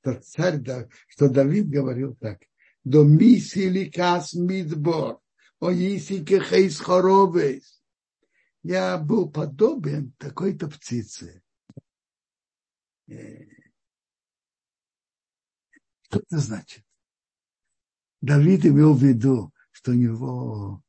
что 0.00 0.20
царь, 0.20 0.60
что 1.08 1.28
Давид 1.28 1.68
говорил 1.68 2.16
так. 2.16 2.42
До 2.82 3.04
мисили 3.04 3.90
кас 3.90 4.34
мидбор, 4.34 5.20
о 5.60 5.72
исике 5.72 6.40
хейс 6.40 6.78
хоровес. 6.78 7.82
Я 8.62 8.98
был 8.98 9.30
подобен 9.30 10.12
такой-то 10.18 10.68
птице 10.68 11.42
что 16.10 16.18
это 16.18 16.38
значит? 16.38 16.84
Давид 18.20 18.66
имел 18.66 18.94
в 18.94 19.02
виду, 19.02 19.52
что 19.70 19.92
у 19.92 19.94
него 19.94 20.82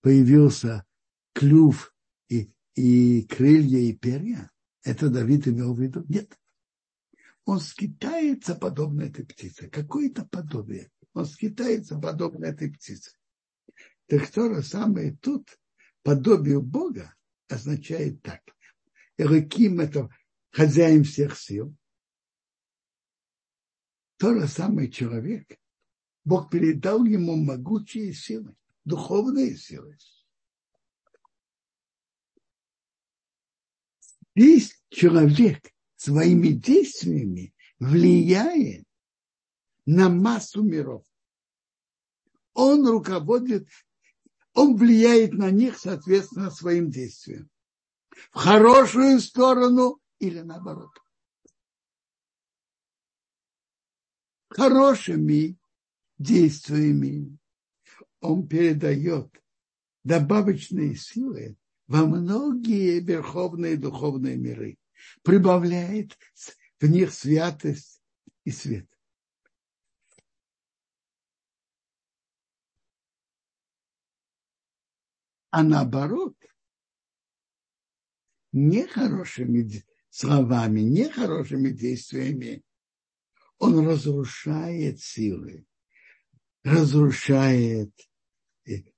появился 0.00 0.84
клюв 1.32 1.94
и, 2.28 2.52
и 2.74 3.22
крылья 3.22 3.78
и 3.78 3.92
перья, 3.92 4.50
это 4.82 5.08
Давид 5.08 5.46
имел 5.46 5.74
в 5.74 5.80
виду? 5.80 6.04
Нет. 6.08 6.36
Он 7.44 7.60
скитается 7.60 8.54
подобно 8.54 9.02
этой 9.02 9.24
птице. 9.24 9.68
Какое-то 9.68 10.24
подобие. 10.26 10.90
Он 11.14 11.24
скитается 11.24 11.98
подобно 11.98 12.46
этой 12.46 12.70
птице. 12.72 13.12
Так 14.12 14.30
то 14.30 14.54
же 14.54 14.62
самое 14.62 15.16
тут, 15.22 15.58
подобие 16.02 16.60
Бога 16.60 17.16
означает 17.48 18.20
так. 18.20 18.42
Элаким– 19.16 19.80
это 19.80 20.14
хозяин 20.50 21.02
всех 21.02 21.38
сил. 21.38 21.74
То 24.18 24.38
же 24.38 24.46
самое 24.48 24.90
человек. 24.90 25.58
Бог 26.24 26.50
передал 26.50 27.06
ему 27.06 27.36
могучие 27.36 28.12
силы, 28.12 28.54
духовные 28.84 29.56
силы. 29.56 29.96
Здесь 34.36 34.78
человек 34.90 35.72
своими 35.96 36.48
действиями 36.48 37.54
влияет 37.78 38.84
на 39.86 40.10
массу 40.10 40.62
миров. 40.62 41.06
Он 42.52 42.86
руководит, 42.86 43.66
он 44.54 44.76
влияет 44.76 45.32
на 45.32 45.50
них, 45.50 45.78
соответственно, 45.78 46.50
своим 46.50 46.90
действием. 46.90 47.48
В 48.30 48.36
хорошую 48.36 49.20
сторону 49.20 50.00
или 50.18 50.40
наоборот. 50.40 50.90
Хорошими 54.50 55.56
действиями 56.18 57.38
он 58.20 58.46
передает 58.46 59.42
добавочные 60.04 60.94
силы 60.94 61.56
во 61.86 62.04
многие 62.04 63.00
верховные 63.00 63.76
духовные 63.76 64.36
миры, 64.36 64.78
прибавляет 65.22 66.18
в 66.80 66.86
них 66.86 67.12
святость 67.12 68.02
и 68.44 68.50
свет. 68.50 68.86
А 75.52 75.62
наоборот, 75.62 76.34
нехорошими 78.52 79.84
словами, 80.08 80.80
нехорошими 80.80 81.68
действиями 81.68 82.64
он 83.58 83.86
разрушает 83.86 85.00
силы, 85.00 85.66
разрушает 86.64 87.92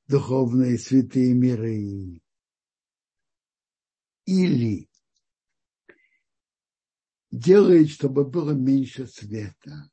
духовные 0.07 0.79
святые 0.79 1.35
миры. 1.35 2.23
Или 4.27 4.89
делает, 7.33 7.91
чтобы 7.91 8.25
было 8.25 8.53
меньше 8.53 9.09
света, 9.09 9.91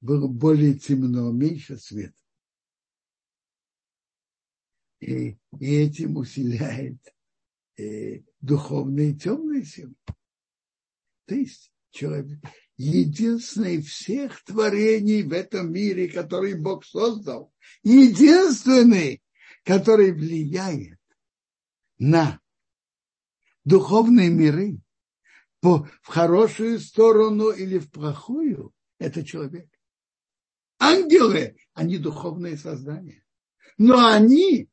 было 0.00 0.26
более 0.26 0.76
темно, 0.76 1.30
меньше 1.30 1.76
света. 1.76 2.21
И, 5.02 5.36
и 5.58 5.76
этим 5.78 6.16
усиляет 6.16 6.96
э, 7.76 8.20
духовные 8.40 9.14
темные 9.14 9.64
силы. 9.64 9.96
То 11.26 11.34
есть 11.34 11.72
человек, 11.90 12.38
единственный 12.76 13.82
всех 13.82 14.44
творений 14.44 15.24
в 15.24 15.32
этом 15.32 15.72
мире, 15.72 16.08
который 16.08 16.54
Бог 16.54 16.84
создал, 16.84 17.52
единственный, 17.82 19.20
который 19.64 20.12
влияет 20.12 21.00
на 21.98 22.40
духовные 23.64 24.30
миры 24.30 24.78
по, 25.58 25.88
в 26.02 26.06
хорошую 26.06 26.78
сторону 26.78 27.50
или 27.50 27.78
в 27.78 27.90
плохую, 27.90 28.72
это 29.00 29.24
человек. 29.24 29.68
Ангелы, 30.78 31.56
они 31.74 31.98
духовные 31.98 32.56
создания. 32.56 33.24
Но 33.78 34.06
они, 34.06 34.68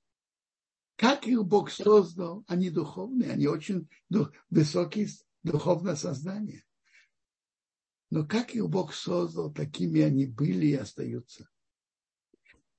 как 1.00 1.26
их 1.26 1.46
Бог 1.46 1.72
создал, 1.72 2.44
они 2.46 2.70
духовные, 2.70 3.32
они 3.32 3.48
очень 3.48 3.88
высокие 4.50 5.08
духовное 5.44 5.96
создание. 5.96 6.66
Но 8.10 8.28
как 8.28 8.54
их 8.54 8.68
Бог 8.68 8.94
создал, 8.94 9.50
такими 9.50 10.02
они 10.02 10.26
были 10.26 10.66
и 10.66 10.76
остаются. 10.76 11.48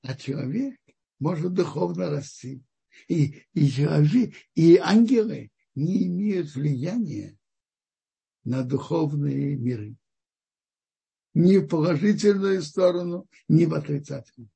А 0.02 0.14
человек 0.14 0.78
может 1.18 1.54
духовно 1.54 2.10
расти. 2.10 2.62
И, 3.08 3.42
и 3.54 3.70
человек, 3.70 4.34
и 4.54 4.76
ангелы 4.76 5.50
не 5.74 6.06
имеют 6.06 6.54
влияния 6.54 7.38
на 8.44 8.64
духовные 8.64 9.56
миры. 9.56 9.96
Ни 11.32 11.56
в 11.56 11.68
положительную 11.68 12.60
сторону, 12.60 13.26
ни 13.48 13.64
в 13.64 13.72
отрицательную. 13.72 14.50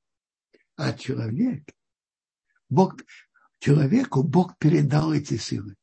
А 0.75 0.93
человек, 0.93 1.67
Бог, 2.69 2.97
человеку 3.65 4.21
Бог 4.21 4.59
передал 4.59 5.11
эти 5.11 5.37
силы. 5.37 5.75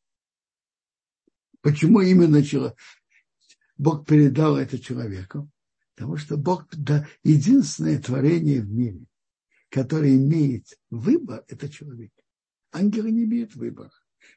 Почему 1.63 2.01
именно 2.01 2.41
человек? 2.45 2.79
Бог 3.77 4.07
передал 4.07 4.57
это 4.57 4.79
человеку? 4.79 5.51
Потому 5.97 6.17
что 6.17 6.37
Бог 6.37 6.69
да, 6.71 7.09
единственное 7.25 8.01
творение 8.01 8.61
в 8.61 8.71
мире, 8.71 9.07
которое 9.69 10.15
имеет 10.15 10.79
выбор, 10.91 11.45
это 11.49 11.69
человек. 11.69 12.13
Ангелы 12.71 13.11
не 13.11 13.25
имеют 13.25 13.57
выбора. 13.57 13.93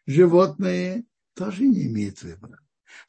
Животные 0.08 1.06
тоже 1.36 1.68
не 1.68 1.86
имеют 1.86 2.24
выбора. 2.24 2.60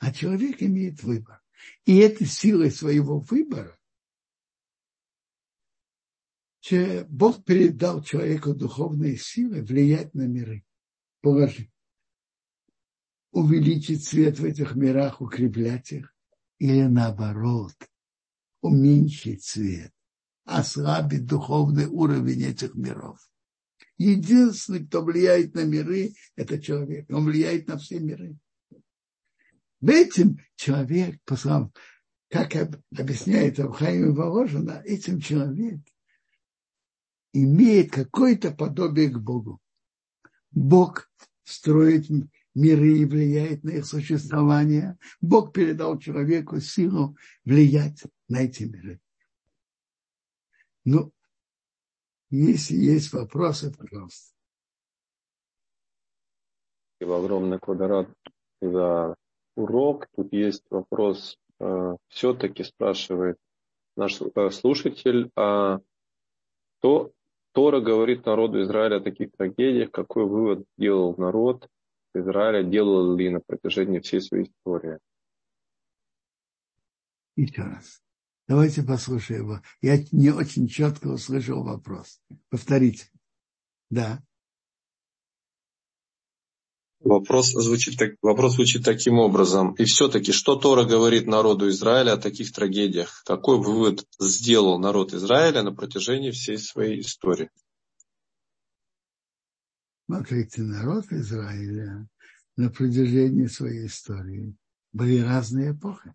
А 0.00 0.12
человек 0.12 0.62
имеет 0.62 1.02
выбор. 1.02 1.40
И 1.86 1.96
этой 1.96 2.26
силой 2.26 2.70
своего 2.70 3.20
выбора 3.20 3.78
Бог 7.08 7.44
передал 7.44 8.02
человеку 8.02 8.54
духовные 8.54 9.16
силы 9.16 9.62
влиять 9.62 10.14
на 10.14 10.26
миры. 10.26 10.64
Положи. 11.20 11.70
Увеличить 13.30 14.04
свет 14.04 14.38
в 14.38 14.44
этих 14.44 14.74
мирах, 14.74 15.20
укреплять 15.20 15.92
их. 15.92 16.14
Или 16.58 16.86
наоборот, 16.86 17.74
уменьшить 18.62 19.44
свет, 19.44 19.92
ослабить 20.44 21.26
духовный 21.26 21.86
уровень 21.86 22.44
этих 22.44 22.74
миров. 22.74 23.18
Единственный, 23.98 24.86
кто 24.86 25.02
влияет 25.02 25.54
на 25.54 25.64
миры, 25.64 26.14
это 26.34 26.60
человек. 26.60 27.10
Он 27.10 27.26
влияет 27.26 27.68
на 27.68 27.78
все 27.78 28.00
миры. 28.00 28.36
В 29.80 29.90
этом 29.90 30.38
человек, 30.56 31.20
по 31.24 31.36
словам, 31.36 31.72
как 32.28 32.56
объясняет 32.96 33.60
Абхаим 33.60 34.14
Воложина, 34.14 34.82
этим 34.84 35.20
человек 35.20 35.80
имеет 37.44 37.92
какое-то 37.92 38.50
подобие 38.52 39.08
к 39.08 39.18
Богу. 39.18 39.60
Бог 40.50 41.10
строит 41.44 42.08
миры 42.54 42.98
и 42.98 43.04
влияет 43.04 43.64
на 43.64 43.70
их 43.70 43.86
существование. 43.86 44.98
Бог 45.20 45.52
передал 45.52 45.98
человеку 45.98 46.60
силу 46.60 47.16
влиять 47.44 48.02
на 48.28 48.38
эти 48.38 48.64
миры. 48.64 49.00
Ну, 50.84 51.12
если 52.30 52.76
есть 52.76 53.12
вопросы, 53.12 53.72
пожалуйста. 53.72 54.34
Огромный 57.00 57.58
квадрат 57.58 58.08
за 58.60 59.14
урок. 59.54 60.08
Тут 60.16 60.32
есть 60.32 60.64
вопрос, 60.70 61.38
э, 61.60 61.96
все-таки 62.08 62.64
спрашивает 62.64 63.36
наш 63.96 64.20
э, 64.20 64.50
слушатель, 64.50 65.30
а 65.36 65.80
то 66.80 67.12
Тора 67.56 67.80
говорит 67.80 68.26
народу 68.26 68.62
Израиля 68.64 68.96
о 68.96 69.00
таких 69.00 69.32
трагедиях, 69.32 69.90
какой 69.90 70.26
вывод 70.26 70.66
делал 70.76 71.16
народ 71.16 71.70
Израиля, 72.14 72.62
делал 72.62 73.16
ли 73.16 73.30
на 73.30 73.40
протяжении 73.40 74.00
всей 74.00 74.20
своей 74.20 74.44
истории? 74.44 74.98
Еще 77.34 77.62
раз. 77.62 78.02
Давайте 78.46 78.82
послушаем 78.82 79.44
его. 79.44 79.60
Я 79.80 79.96
не 80.12 80.32
очень 80.32 80.68
четко 80.68 81.06
услышал 81.06 81.64
вопрос. 81.64 82.20
Повторите. 82.50 83.06
Да. 83.88 84.22
Вопрос 87.00 87.52
звучит, 87.52 87.98
так, 87.98 88.14
вопрос 88.22 88.54
звучит 88.54 88.84
таким 88.84 89.18
образом. 89.18 89.74
И 89.74 89.84
все-таки, 89.84 90.32
что 90.32 90.56
Тора 90.56 90.84
говорит 90.84 91.26
народу 91.26 91.68
Израиля 91.68 92.14
о 92.14 92.16
таких 92.16 92.52
трагедиях? 92.52 93.22
Какой 93.24 93.58
вывод 93.58 94.04
сделал 94.18 94.78
народ 94.78 95.12
Израиля 95.14 95.62
на 95.62 95.72
протяжении 95.72 96.30
всей 96.30 96.58
своей 96.58 97.00
истории? 97.00 97.50
Смотрите, 100.06 100.62
народ 100.62 101.04
Израиля 101.10 102.08
на 102.56 102.70
протяжении 102.70 103.46
своей 103.46 103.86
истории 103.86 104.56
были 104.92 105.20
разные 105.20 105.72
эпохи. 105.72 106.14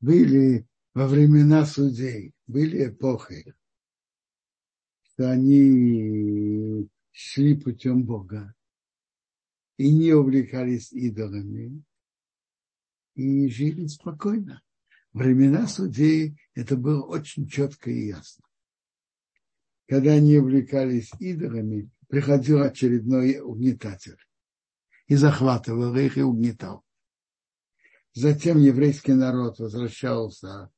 были 0.00 0.66
во 0.94 1.06
времена 1.06 1.64
судей, 1.66 2.32
были 2.46 2.88
эпохи, 2.88 3.54
что 5.02 5.30
они 5.30 6.88
шли 7.22 7.54
путем 7.54 8.04
Бога 8.04 8.54
и 9.76 9.92
не 9.92 10.14
увлекались 10.14 10.90
идолами 10.90 11.84
и 13.14 13.46
жили 13.48 13.86
спокойно. 13.88 14.62
Времена 15.12 15.66
судей 15.66 16.40
это 16.54 16.76
было 16.76 17.02
очень 17.02 17.46
четко 17.46 17.90
и 17.90 18.06
ясно. 18.06 18.46
Когда 19.86 20.12
они 20.12 20.38
увлекались 20.38 21.10
идолами, 21.20 21.90
приходил 22.08 22.62
очередной 22.62 23.38
угнетатель 23.38 24.18
и 25.06 25.14
захватывал 25.14 25.94
их 25.96 26.16
и 26.16 26.22
угнетал. 26.22 26.84
Затем 28.14 28.58
еврейский 28.58 29.12
народ 29.12 29.58
возвращался, 29.58 30.70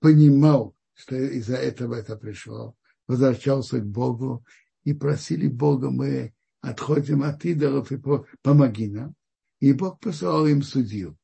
понимал, 0.00 0.74
что 0.94 1.14
из-за 1.14 1.56
этого 1.56 1.94
это 1.94 2.16
пришло, 2.16 2.76
возвращался 3.06 3.78
к 3.78 3.86
Богу 3.86 4.44
и 4.86 4.94
просили 4.94 5.48
Бога, 5.48 5.90
мы 5.90 6.32
отходим 6.60 7.24
от 7.24 7.44
идолов 7.44 7.90
и 7.90 8.00
помоги 8.40 8.86
нам. 8.86 9.16
И 9.58 9.72
Бог 9.72 9.98
посылал 9.98 10.46
им 10.46 10.62
судью. 10.62 11.18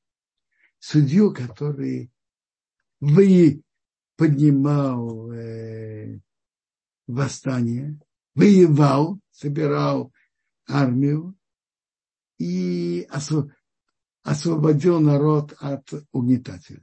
Судью, 0.81 1.33
который 1.33 2.11
вы 2.99 3.63
поднимал 4.17 5.31
э, 5.31 6.19
восстание, 7.07 8.01
воевал, 8.35 9.21
собирал 9.31 10.13
армию 10.67 11.37
и 12.39 13.07
освободил 14.25 14.99
народ 14.99 15.55
от 15.61 15.89
угнетателя, 16.11 16.83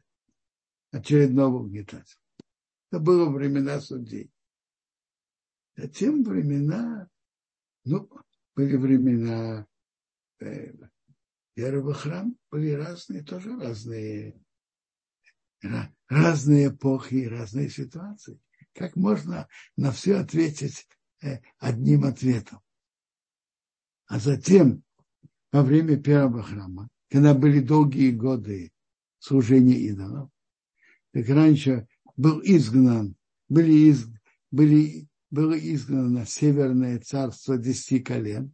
очередного 0.92 1.58
угнетателя. 1.58 2.22
Это 2.90 3.02
было 3.02 3.30
времена 3.30 3.82
судей. 3.82 4.32
Затем 5.82 6.24
времена, 6.24 7.08
ну, 7.86 8.10
были 8.54 8.76
времена 8.76 9.66
э, 10.42 10.74
первого 11.54 11.94
храма, 11.94 12.36
были 12.52 12.72
разные, 12.72 13.24
тоже 13.24 13.58
разные, 13.58 14.44
разные 16.10 16.68
эпохи, 16.68 17.28
разные 17.28 17.70
ситуации. 17.70 18.42
Как 18.74 18.98
можно 18.98 19.48
на 19.78 19.94
все 19.94 20.18
ответить 20.18 20.86
э, 21.22 21.40
одним 21.60 22.04
ответом? 22.04 22.60
А 24.08 24.20
затем, 24.20 24.84
во 25.54 25.64
время 25.64 25.96
первого 25.96 26.44
храма, 26.44 26.90
когда 27.10 27.34
были 27.34 27.62
долгие 27.62 28.12
годы 28.12 28.74
служения 29.20 29.80
идолов, 29.80 30.30
как 31.14 31.30
раньше 31.30 31.88
был 32.18 32.42
изгнан, 32.44 33.16
были, 33.48 33.72
из, 33.72 34.10
были, 34.52 35.08
было 35.30 35.58
изгнано 35.58 36.26
северное 36.26 37.00
царство 37.00 37.58
десяти 37.58 38.00
колен, 38.00 38.54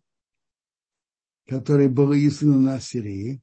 которое 1.48 1.90
было 1.90 2.14
изгнано 2.14 2.76
Ассирии, 2.76 3.42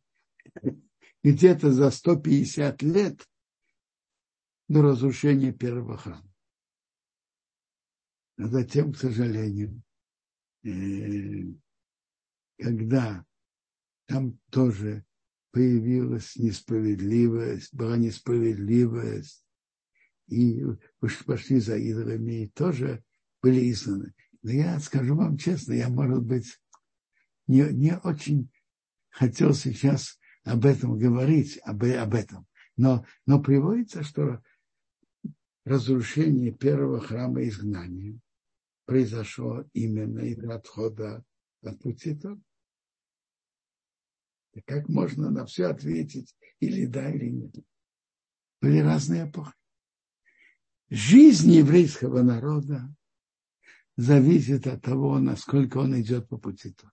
где-то 1.23 1.73
за 1.73 1.91
150 1.91 2.83
лет 2.83 3.29
до 4.69 4.83
разрушения 4.83 5.53
первого 5.53 5.97
храма. 5.97 6.29
А 8.39 8.49
затем, 8.49 8.93
к 8.93 8.99
сожалению, 8.99 9.83
э, 10.65 11.45
когда 12.59 13.25
там 14.07 14.39
тоже 14.51 15.05
появилась 15.53 16.37
несправедливость, 16.37 17.73
была 17.75 17.97
несправедливость, 17.97 19.45
и 20.29 20.65
пошли 21.27 21.61
за 21.61 21.77
идолами, 21.77 22.45
и 22.45 22.49
тоже 22.49 23.05
были 23.43 23.71
изгнаны. 23.71 24.15
Но 24.43 24.51
я 24.51 24.79
скажу 24.81 25.15
вам 25.17 25.37
честно, 25.37 25.73
я, 25.73 25.89
может 25.89 26.23
быть, 26.23 26.59
не, 27.47 27.73
не 27.73 27.99
очень 27.99 28.51
хотел 29.11 29.53
сейчас 29.53 30.19
об 30.45 30.65
этом 30.65 30.99
говорить, 30.99 31.59
об, 31.65 31.85
об 31.85 32.15
этом. 32.15 32.47
Но, 32.77 33.05
но 33.27 33.41
приводится, 33.43 34.03
что 34.03 34.43
разрушение 35.65 36.53
первого 36.53 37.01
храма 37.01 37.45
изгнания 37.45 38.19
произошло 38.87 39.65
именно 39.73 40.21
из-за 40.21 40.55
отхода 40.55 41.25
от 41.63 41.81
пути 41.81 42.15
Тора. 42.15 42.41
Как 44.67 44.89
можно 44.89 45.31
на 45.31 45.47
все 45.47 45.67
ответить 45.67 46.37
или 46.61 46.87
да, 46.87 47.11
или 47.11 47.31
нет? 47.31 47.55
Были 48.61 48.79
разные 48.79 49.29
эпохи. 49.29 49.53
Жизнь 50.91 51.51
еврейского 51.51 52.23
народа 52.23 52.95
зависит 53.97 54.67
от 54.67 54.83
того, 54.83 55.19
насколько 55.19 55.79
он 55.79 56.01
идет 56.01 56.29
по 56.29 56.39
пути 56.39 56.73
Тора. 56.73 56.93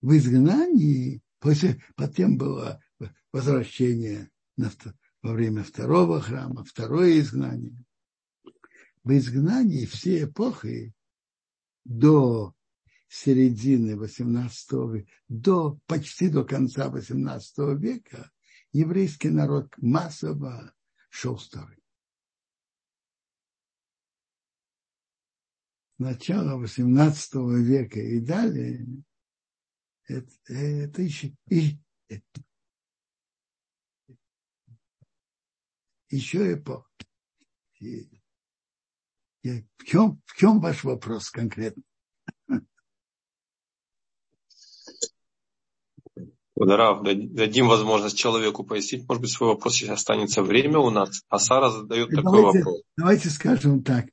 В 0.00 0.16
изгнании, 0.16 1.22
после, 1.40 1.82
потом 1.96 2.38
было 2.38 2.80
возвращение 3.32 4.30
на, 4.56 4.70
во 5.22 5.32
время 5.32 5.64
второго 5.64 6.20
храма, 6.20 6.64
второе 6.64 7.18
изгнание. 7.18 7.76
В 9.02 9.16
изгнании 9.16 9.86
все 9.86 10.24
эпохи 10.24 10.94
до 11.84 12.54
середины 13.08 13.92
XVIII 13.92 14.92
века, 14.92 15.10
до, 15.28 15.80
почти 15.86 16.28
до 16.28 16.44
конца 16.44 16.88
XVIII 16.88 17.76
века 17.76 18.30
еврейский 18.72 19.30
народ 19.30 19.74
массово 19.78 20.74
шел 21.08 21.38
старый. 21.38 21.77
Начало 25.98 26.62
XVIII 26.62 27.60
века 27.60 28.00
и 28.00 28.20
далее 28.20 28.86
это, 30.08 30.32
это 30.48 31.02
еще, 31.02 31.32
и, 31.50 31.78
это, 32.08 32.24
еще 36.08 36.54
эпоха. 36.54 36.88
В 37.80 39.84
чем, 39.84 40.20
в 40.24 40.36
чем 40.36 40.60
ваш 40.60 40.84
вопрос 40.84 41.30
конкретно? 41.30 41.82
Рав, 46.56 47.04
дадим 47.04 47.68
возможность 47.68 48.18
человеку 48.18 48.64
пояснить, 48.64 49.06
может 49.06 49.20
быть, 49.20 49.30
свой 49.30 49.50
вопрос, 49.50 49.76
если 49.76 49.92
останется 49.92 50.42
время 50.42 50.78
у 50.78 50.90
нас. 50.90 51.22
А 51.28 51.38
Сара 51.38 51.70
задает 51.70 52.08
давайте, 52.08 52.22
такой 52.22 52.42
вопрос. 52.42 52.82
Давайте 52.96 53.30
скажем 53.30 53.84
так. 53.84 54.06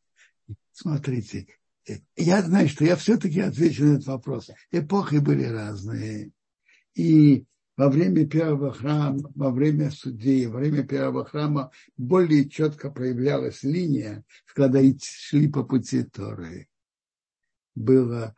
Смотрите, 0.71 1.47
я 2.15 2.41
знаю, 2.41 2.67
что 2.67 2.85
я 2.85 2.95
все-таки 2.95 3.39
отвечу 3.39 3.85
на 3.85 3.93
этот 3.93 4.07
вопрос. 4.07 4.49
Эпохи 4.71 5.17
были 5.17 5.43
разные. 5.45 6.31
И 6.95 7.45
во 7.77 7.89
время 7.89 8.25
первого 8.25 8.73
храма, 8.73 9.31
во 9.35 9.51
время 9.51 9.91
судей, 9.91 10.47
во 10.47 10.59
время 10.59 10.83
первого 10.83 11.25
храма 11.25 11.71
более 11.97 12.49
четко 12.49 12.89
проявлялась 12.89 13.63
линия, 13.63 14.23
когда 14.53 14.79
шли 15.01 15.47
по 15.47 15.63
пути 15.63 16.03
Торы. 16.03 16.69
Было, 17.75 18.35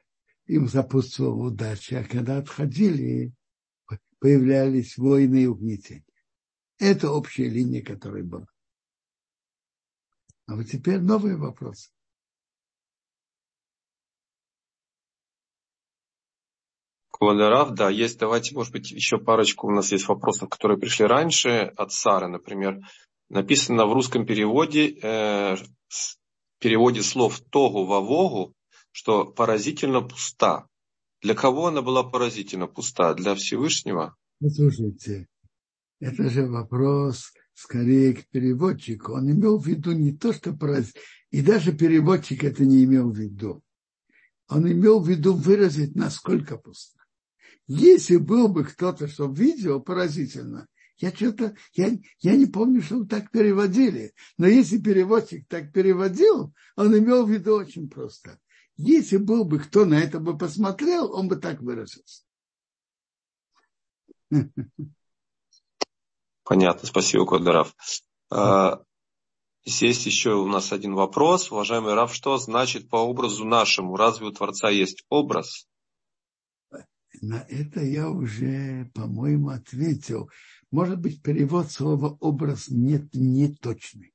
им 0.48 0.68
запутствовала 0.68 1.48
удача, 1.48 2.00
а 2.00 2.04
когда 2.04 2.38
отходили, 2.40 3.34
появлялись 4.20 4.98
войны 4.98 5.44
и 5.44 5.48
угнетения. 5.48 6.04
Это 6.80 7.12
общая 7.12 7.50
линия, 7.50 7.84
которая 7.84 8.24
была. 8.24 8.48
А 10.48 10.56
вот 10.56 10.64
теперь 10.64 11.00
новый 11.00 11.36
вопрос. 11.36 11.92
Квадарав, 17.20 17.72
да, 17.72 17.90
есть, 17.90 18.20
давайте, 18.20 18.54
может 18.54 18.72
быть, 18.72 18.92
еще 18.92 19.18
парочку, 19.18 19.68
у 19.68 19.72
нас 19.72 19.92
есть 19.92 20.08
вопросов, 20.08 20.50
которые 20.50 20.78
пришли 20.78 21.06
раньше 21.06 21.74
от 21.76 21.92
Сары, 21.92 22.28
например. 22.28 22.80
Написано 23.30 23.88
в 23.88 23.94
русском 23.94 24.26
переводе, 24.26 25.00
э, 25.02 25.56
переводе 26.60 27.02
слов 27.02 27.42
тогу 27.50 27.86
вавогу, 27.86 28.54
что 28.92 29.26
поразительно 29.26 30.02
пуста. 30.02 30.68
Для 31.24 31.34
кого 31.34 31.68
она 31.68 31.82
была 31.82 32.04
поразительно 32.04 32.68
пуста? 32.68 33.16
Для 33.16 33.34
Всевышнего? 33.34 34.16
Послушайте, 34.40 35.28
это 36.00 36.30
же 36.30 36.46
вопрос 36.46 37.34
скорее 37.56 38.14
к 38.14 38.28
переводчику. 38.28 39.14
Он 39.14 39.32
имел 39.32 39.58
в 39.58 39.66
виду 39.66 39.92
не 39.94 40.12
то, 40.12 40.34
что 40.34 40.54
поразительно, 40.54 41.02
и 41.32 41.42
даже 41.42 41.74
переводчик 41.74 42.44
это 42.44 42.64
не 42.64 42.84
имел 42.84 43.10
в 43.10 43.18
виду. 43.18 43.64
Он 44.48 44.72
имел 44.72 45.00
в 45.00 45.10
виду 45.10 45.34
выразить, 45.34 45.96
насколько 45.96 46.58
пусто. 46.58 46.97
Если 47.68 48.18
был 48.18 48.48
бы 48.48 48.64
кто-то, 48.64 49.08
что 49.08 49.28
видел, 49.28 49.82
поразительно. 49.82 50.68
Я 50.98 51.12
что-то, 51.12 51.56
я, 51.74 51.92
я 52.20 52.36
не 52.36 52.48
помню, 52.48 52.82
что 52.82 53.06
так 53.06 53.30
переводили. 53.30 54.14
Но 54.38 54.48
если 54.48 54.80
переводчик 54.80 55.48
так 55.48 55.72
переводил, 55.72 56.54
он 56.76 56.98
имел 56.98 57.26
в 57.26 57.30
виду 57.30 57.56
очень 57.56 57.88
просто. 57.88 58.40
Если 58.78 59.18
был 59.18 59.44
бы 59.44 59.60
кто 59.60 59.86
на 59.86 60.00
это 60.00 60.20
бы 60.20 60.38
посмотрел, 60.38 61.12
он 61.14 61.28
бы 61.28 61.36
так 61.36 61.62
выразился. 61.62 62.24
Понятно, 66.44 66.88
спасибо, 66.88 67.26
Кодоров. 67.26 67.76
А, 68.30 68.82
здесь 69.66 70.06
еще 70.06 70.36
у 70.36 70.48
нас 70.48 70.72
один 70.72 70.96
вопрос. 70.96 71.52
Уважаемый 71.52 71.94
Раф, 71.94 72.14
что 72.14 72.38
значит 72.38 72.90
по 72.90 72.98
образу 72.98 73.46
нашему? 73.46 73.98
Разве 73.98 74.28
у 74.28 74.32
Творца 74.32 74.70
есть 74.70 75.04
образ? 75.10 75.68
На 77.22 77.42
это 77.50 77.82
я 77.82 78.10
уже, 78.10 78.92
по-моему, 78.94 79.50
ответил. 79.50 80.30
Может 80.72 81.00
быть, 81.00 81.22
перевод 81.22 81.72
слова 81.72 82.18
«образ» 82.20 82.70
нет 82.70 83.14
не 83.14 83.54
точный. 83.54 84.14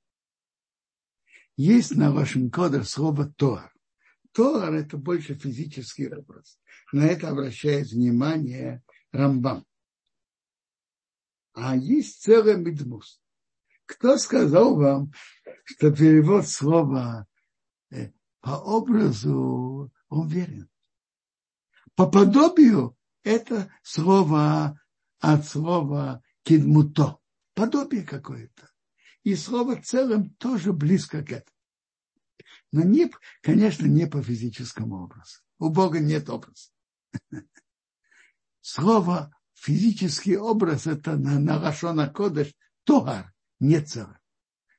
Есть 1.56 1.96
на 1.96 2.12
вашем 2.12 2.50
коде 2.50 2.82
слово 2.84 3.26
«тор». 3.26 3.72
Тор– 4.32 4.72
это 4.74 4.96
больше 4.96 5.34
физический 5.34 6.08
образ. 6.08 6.58
На 6.92 7.06
это 7.06 7.28
обращает 7.28 7.90
внимание 7.90 8.82
Рамбам. 9.10 9.66
А 11.54 11.76
есть 11.76 12.22
целый 12.22 12.56
медмус. 12.56 13.20
Кто 13.84 14.16
сказал 14.16 14.76
вам, 14.76 15.12
что 15.64 15.90
перевод 15.94 16.48
слова 16.48 17.26
э, 17.90 18.12
по 18.40 18.50
образу 18.50 19.92
он 20.08 20.28
верен? 20.28 20.70
По 21.94 22.10
подобию 22.10 22.91
это 23.22 23.72
слово 23.82 24.80
от 25.20 25.46
слова 25.46 26.22
кидмуто, 26.42 27.18
подобие 27.54 28.02
какое-то. 28.02 28.68
И 29.22 29.36
слово 29.36 29.80
целым 29.80 30.30
тоже 30.34 30.72
близко 30.72 31.22
к 31.22 31.30
этому. 31.30 31.56
Но 32.72 32.82
не, 32.82 33.10
конечно, 33.40 33.86
не 33.86 34.06
по 34.06 34.22
физическому 34.22 35.04
образу. 35.04 35.38
У 35.58 35.68
Бога 35.68 36.00
нет 36.00 36.28
образа. 36.28 36.70
Слово 38.60 39.32
физический 39.54 40.36
образ 40.36 40.86
это 40.86 41.16
на, 41.16 41.38
на 41.38 41.60
Рашона 41.60 42.08
Кодыш 42.08 42.52
Тугар, 42.84 43.32
не 43.60 43.80
целый. 43.80 44.16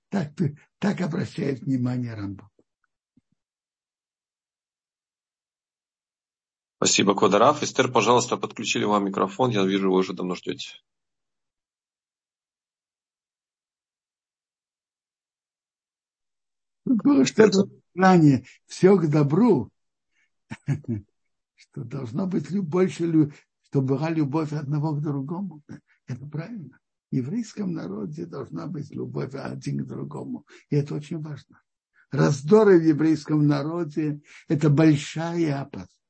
Так, 0.09 0.31
так 0.79 1.01
обращает 1.01 1.61
внимание 1.61 2.13
Рамбо. 2.13 2.49
Спасибо, 6.83 7.15
Квадраф. 7.15 7.63
Эстер, 7.63 7.89
пожалуйста, 7.89 8.35
подключили 8.35 8.83
вам 8.83 9.05
микрофон. 9.05 9.51
Я 9.51 9.63
вижу, 9.63 9.89
вы 9.89 9.99
уже 9.99 10.11
давно 10.11 10.35
ждете. 10.35 10.67
Было 16.83 17.25
что-то 17.25 17.69
ранее. 17.95 18.43
Все 18.65 18.97
к 18.97 19.09
добру. 19.09 19.71
Что 21.55 21.85
должно 21.85 22.27
быть 22.27 22.51
больше, 22.59 23.31
чтобы 23.61 23.95
была 23.95 24.09
любовь 24.09 24.51
одного 24.51 24.93
к 24.93 25.01
другому. 25.01 25.63
Это 26.05 26.25
правильно. 26.25 26.79
В 27.09 27.15
еврейском 27.15 27.71
народе 27.71 28.25
должна 28.25 28.67
быть 28.67 28.91
любовь 28.91 29.33
один 29.35 29.85
к 29.85 29.87
другому. 29.87 30.45
И 30.69 30.75
это 30.75 30.95
очень 30.95 31.21
важно. 31.21 31.61
Раздоры 32.11 32.77
в 32.77 32.83
еврейском 32.83 33.47
народе– 33.47 34.19
это 34.49 34.69
большая 34.69 35.61
опасность. 35.61 36.02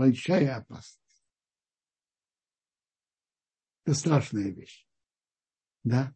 Большая 0.00 0.56
опасность. 0.56 0.98
Это 3.84 3.94
страшная 3.94 4.48
вещь. 4.48 4.86
Да? 5.84 6.14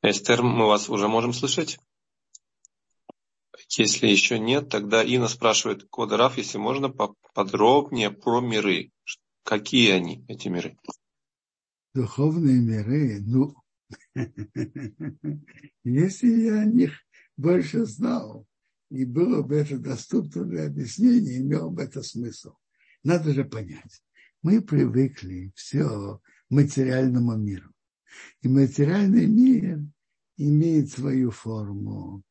Эстер, 0.00 0.42
мы 0.42 0.66
вас 0.66 0.88
уже 0.88 1.06
можем 1.06 1.34
слышать? 1.34 1.78
Если 3.76 4.06
еще 4.06 4.38
нет, 4.38 4.70
тогда 4.70 5.02
Инна 5.02 5.28
спрашивает, 5.28 5.86
Кодераф, 5.90 6.38
если 6.38 6.56
можно 6.56 6.88
подробнее 6.88 8.10
про 8.10 8.40
миры. 8.40 8.90
Какие 9.42 9.90
они, 9.90 10.24
эти 10.28 10.48
миры? 10.48 10.78
Духовные 11.92 12.58
миры, 12.58 13.20
ну, 13.20 13.54
если 15.84 16.28
я 16.28 16.60
о 16.60 16.64
них 16.64 17.02
больше 17.36 17.84
знал, 17.84 18.47
и 18.90 19.04
было 19.04 19.42
бы 19.42 19.56
это 19.56 19.78
доступно 19.78 20.44
для 20.44 20.66
объяснения, 20.66 21.38
имело 21.38 21.68
бы 21.70 21.82
это 21.82 22.02
смысл. 22.02 22.54
Надо 23.02 23.32
же 23.32 23.44
понять. 23.44 24.02
Мы 24.42 24.62
привыкли 24.62 25.52
все 25.54 26.20
материальному 26.48 27.36
миру. 27.36 27.72
И 28.40 28.48
материальный 28.48 29.26
мир 29.26 29.80
имеет 30.36 30.90
свою 30.90 31.30
форму. 31.30 32.22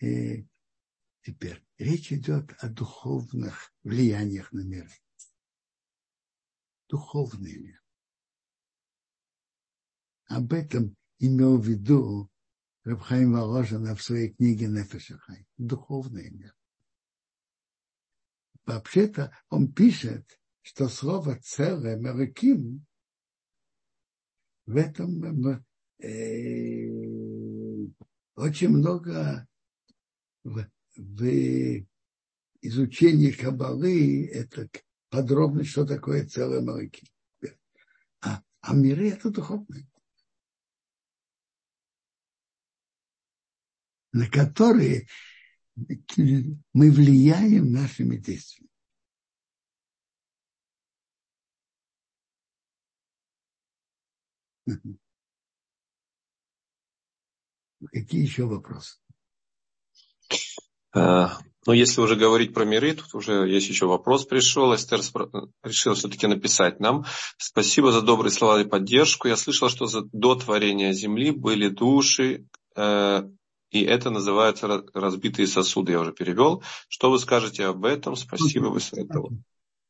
И 0.00 0.46
теперь 1.22 1.64
речь 1.78 2.12
идет 2.12 2.52
о 2.58 2.68
духовных 2.68 3.72
влияниях 3.82 4.52
на 4.52 4.60
мир. 4.60 4.88
Духовный 6.88 7.56
мир. 7.58 7.82
Об 10.28 10.52
этом 10.52 10.94
имел 11.18 11.58
в 11.58 11.66
виду 11.66 12.30
Рабхайм 12.86 13.32
Воложина 13.32 13.96
в 13.96 14.02
своей 14.02 14.28
книге 14.28 14.68
Нефешахай. 14.68 15.44
Духовный 15.58 16.30
мир. 16.30 16.54
Вообще-то 18.64 19.36
он 19.50 19.72
пишет, 19.72 20.38
что 20.62 20.88
слово 20.88 21.36
целое, 21.42 21.96
Мереким, 21.96 22.86
в 24.66 24.76
этом 24.76 25.64
э, 25.98 26.86
очень 28.36 28.68
много 28.68 29.48
в, 30.44 30.64
в 30.94 31.86
изучении 32.60 33.32
Кабалы, 33.32 34.28
это 34.28 34.70
подробно, 35.10 35.64
что 35.64 35.84
такое 35.84 36.24
целое 36.24 36.60
Мереким. 36.60 37.08
А, 38.20 38.42
а 38.60 38.74
миры 38.74 39.10
это 39.10 39.30
духовное. 39.30 39.88
На 44.16 44.28
которые 44.30 45.06
мы 46.72 46.90
влияем 46.90 47.70
нашими 47.70 48.16
действиями. 48.16 48.70
Какие 57.92 58.22
еще 58.22 58.46
вопросы? 58.46 58.98
А, 60.94 61.38
ну, 61.66 61.72
если 61.74 62.00
уже 62.00 62.16
говорить 62.16 62.54
про 62.54 62.64
миры, 62.64 62.94
тут 62.94 63.14
уже 63.14 63.46
есть 63.46 63.68
еще 63.68 63.86
вопрос 63.86 64.24
пришел. 64.24 64.74
Эстер 64.74 65.00
решил 65.62 65.92
все-таки 65.94 66.26
написать 66.26 66.80
нам. 66.80 67.04
Спасибо 67.36 67.92
за 67.92 68.00
добрые 68.00 68.32
слова 68.32 68.62
и 68.62 68.64
поддержку. 68.64 69.28
Я 69.28 69.36
слышал, 69.36 69.68
что 69.68 69.86
до 70.12 70.34
творения 70.36 70.92
Земли 70.92 71.32
были 71.32 71.68
души, 71.68 72.48
э, 72.74 73.28
и 73.70 73.82
это 73.82 74.10
называется 74.10 74.84
разбитые 74.94 75.46
сосуды, 75.46 75.92
я 75.92 76.00
уже 76.00 76.12
перевел. 76.12 76.62
Что 76.88 77.10
вы 77.10 77.18
скажете 77.18 77.66
об 77.66 77.84
этом? 77.84 78.16
Спасибо, 78.16 78.66
вы 78.66 78.80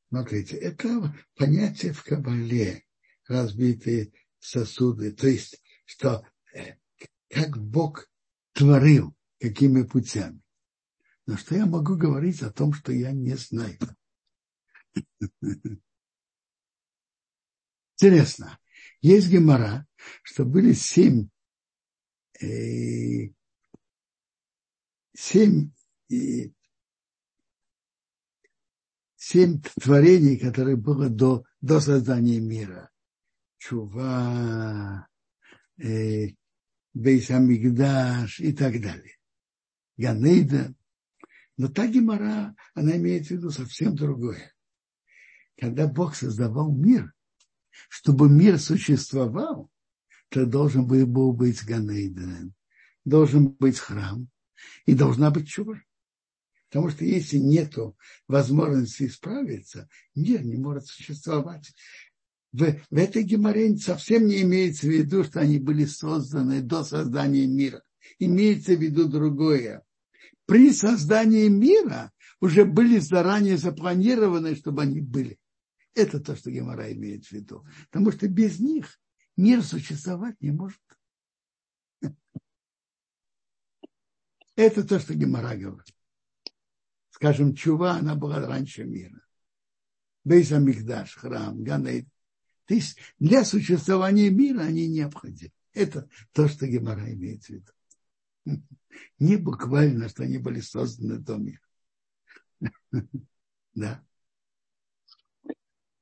Смотрите, 0.08 0.56
это 0.56 1.14
понятие 1.36 1.92
в 1.92 2.02
Кабале, 2.04 2.84
разбитые 3.26 4.12
сосуды. 4.38 5.12
То 5.12 5.26
есть, 5.26 5.60
что 5.84 6.24
э, 6.54 6.76
как 7.28 7.58
Бог 7.58 8.08
творил, 8.52 9.14
какими 9.40 9.82
путями. 9.82 10.40
Но 11.26 11.36
что 11.36 11.56
я 11.56 11.66
могу 11.66 11.96
говорить 11.96 12.42
о 12.42 12.52
том, 12.52 12.72
что 12.72 12.92
я 12.92 13.10
не 13.12 13.34
знаю? 13.36 13.78
Интересно. 17.98 18.58
Есть 19.00 19.28
гемора, 19.28 19.86
что 20.22 20.44
были 20.44 20.72
семь 20.72 21.28
э, 22.40 23.32
семь, 25.16 25.70
и, 26.08 26.52
семь 29.16 29.60
творений, 29.80 30.38
которые 30.38 30.76
было 30.76 31.08
до, 31.08 31.44
до 31.60 31.80
создания 31.80 32.40
мира. 32.40 32.90
Чува, 33.58 35.08
э, 35.78 36.28
Бейсамигдаш 36.94 38.40
и 38.40 38.52
так 38.52 38.80
далее. 38.80 39.16
Ганейда. 39.96 40.74
Но 41.56 41.68
та 41.68 41.86
гемора, 41.86 42.54
она 42.74 42.96
имеет 42.96 43.26
в 43.26 43.30
виду 43.30 43.50
совсем 43.50 43.96
другое. 43.96 44.54
Когда 45.58 45.86
Бог 45.86 46.14
создавал 46.14 46.70
мир, 46.70 47.14
чтобы 47.88 48.28
мир 48.28 48.58
существовал, 48.58 49.70
то 50.28 50.44
должен 50.44 50.86
был 50.86 51.32
быть 51.32 51.64
Ганейда, 51.64 52.50
должен 53.04 53.48
быть 53.48 53.78
храм, 53.78 54.28
и 54.84 54.94
должна 54.94 55.30
быть 55.30 55.48
чува. 55.48 55.80
Потому 56.68 56.90
что 56.90 57.04
если 57.04 57.38
нет 57.38 57.74
возможности 58.26 59.06
исправиться, 59.06 59.88
мир 60.14 60.44
не 60.44 60.56
может 60.56 60.86
существовать. 60.86 61.72
В, 62.52 62.60
в 62.90 62.96
этой 62.96 63.22
геморе 63.22 63.76
совсем 63.76 64.26
не 64.26 64.42
имеется 64.42 64.86
в 64.86 64.90
виду, 64.90 65.24
что 65.24 65.40
они 65.40 65.58
были 65.58 65.84
созданы 65.84 66.62
до 66.62 66.84
создания 66.84 67.46
мира. 67.46 67.82
Имеется 68.18 68.74
в 68.74 68.80
виду 68.80 69.08
другое. 69.08 69.84
При 70.46 70.72
создании 70.72 71.48
мира 71.48 72.12
уже 72.40 72.64
были 72.64 72.98
заранее 72.98 73.58
запланированы, 73.58 74.54
чтобы 74.54 74.82
они 74.82 75.00
были. 75.00 75.38
Это 75.94 76.20
то, 76.20 76.36
что 76.36 76.50
Гемора 76.50 76.92
имеет 76.92 77.26
в 77.26 77.32
виду. 77.32 77.64
Потому 77.90 78.12
что 78.12 78.28
без 78.28 78.60
них 78.60 78.98
мир 79.36 79.62
существовать 79.62 80.36
не 80.40 80.50
может. 80.50 80.80
Это 84.56 84.86
то, 84.86 84.98
что 84.98 85.14
Гемора 85.14 85.54
говорит. 85.54 85.94
Скажем, 87.10 87.54
Чува, 87.54 87.92
она 87.92 88.14
была 88.14 88.40
раньше 88.40 88.84
мира. 88.84 89.20
Бейза 90.24 90.58
Мигдаш, 90.58 91.14
храм, 91.14 91.62
Ганейд. 91.62 92.08
То 92.66 92.74
есть 92.74 92.98
для 93.18 93.44
существования 93.44 94.30
мира 94.30 94.62
они 94.62 94.88
необходимы. 94.88 95.52
Это 95.72 96.08
то, 96.32 96.48
что 96.48 96.66
Гемора 96.66 97.12
имеет 97.12 97.44
в 97.44 97.50
виду. 97.50 97.72
Не 99.18 99.36
буквально, 99.36 100.08
что 100.08 100.24
они 100.24 100.38
были 100.38 100.60
созданы 100.60 101.18
до 101.18 101.36
мира. 101.36 101.60
Да. 103.74 104.02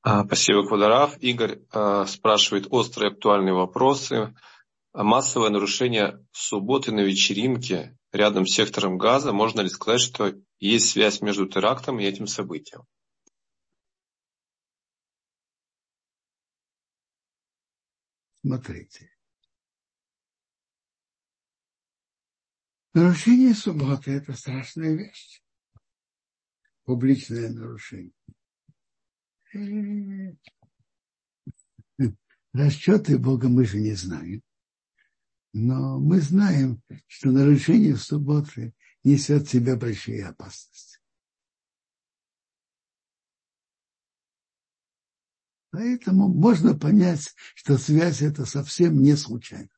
А, 0.01 0.23
спасибо, 0.23 0.65
Квадарав. 0.65 1.17
Игорь 1.17 1.59
а, 1.71 2.05
спрашивает 2.05 2.67
острые 2.69 3.11
актуальные 3.11 3.53
вопросы. 3.53 4.33
Массовое 4.93 5.49
нарушение 5.49 6.25
субботы 6.31 6.93
на 6.93 7.01
вечеринке 7.01 7.97
рядом 8.15 8.45
с 8.45 8.53
сектором 8.53 8.97
газа. 8.97 9.33
Можно 9.33 9.61
ли 9.61 9.69
сказать, 9.69 10.01
что 10.01 10.33
есть 10.59 10.89
связь 10.89 11.21
между 11.21 11.47
терактом 11.47 11.99
и 11.99 12.05
этим 12.05 12.27
событием? 12.27 12.83
Смотрите. 18.41 19.11
Нарушение 22.93 23.53
субботы– 23.53 24.11
это 24.13 24.33
страшная 24.33 24.95
вещь. 24.95 25.41
Публичное 26.83 27.49
нарушение. 27.49 28.13
Расчеты 32.53 33.17
Бога 33.17 33.49
мы 33.49 33.65
же 33.65 33.79
не 33.79 33.93
знаем. 33.93 34.41
Но 35.57 36.01
мы 36.01 36.19
знаем, 36.19 36.81
что 37.07 37.31
нарушение 37.31 37.95
субботы 37.95 38.73
несет 39.05 39.47
в 39.47 39.49
себе 39.49 39.77
большие 39.77 40.27
опасности. 40.27 40.99
Поэтому 45.71 46.27
можно 46.27 46.77
понять, 46.77 47.33
что 47.53 47.77
связь 47.77 48.21
это 48.21 48.45
совсем 48.45 49.01
не 49.01 49.15
случайна. 49.15 49.69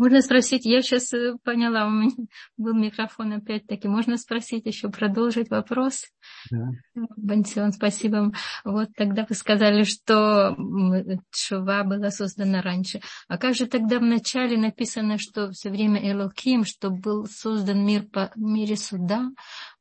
Можно 0.00 0.22
спросить, 0.22 0.64
я 0.64 0.80
сейчас 0.80 1.12
э, 1.12 1.34
поняла, 1.44 1.86
у 1.86 1.90
меня 1.90 2.12
был 2.56 2.72
микрофон 2.72 3.34
опять-таки. 3.34 3.86
Можно 3.86 4.16
спросить 4.16 4.64
еще, 4.64 4.88
продолжить 4.88 5.50
вопрос? 5.50 6.06
Да. 6.50 6.70
Бансион, 7.18 7.72
спасибо. 7.72 8.32
Вот 8.64 8.88
тогда 8.96 9.26
вы 9.28 9.34
сказали, 9.34 9.82
что 9.82 10.56
Шува 11.30 11.84
была 11.84 12.10
создана 12.10 12.62
раньше. 12.62 13.02
А 13.28 13.36
как 13.36 13.54
же 13.54 13.66
тогда 13.66 13.98
в 13.98 14.02
начале 14.02 14.56
написано, 14.56 15.18
что 15.18 15.50
все 15.50 15.68
время 15.68 16.00
Элоким, 16.10 16.64
что 16.64 16.88
был 16.88 17.26
создан 17.26 17.84
мир 17.84 18.04
по 18.04 18.32
мире 18.36 18.78
суда, 18.78 19.28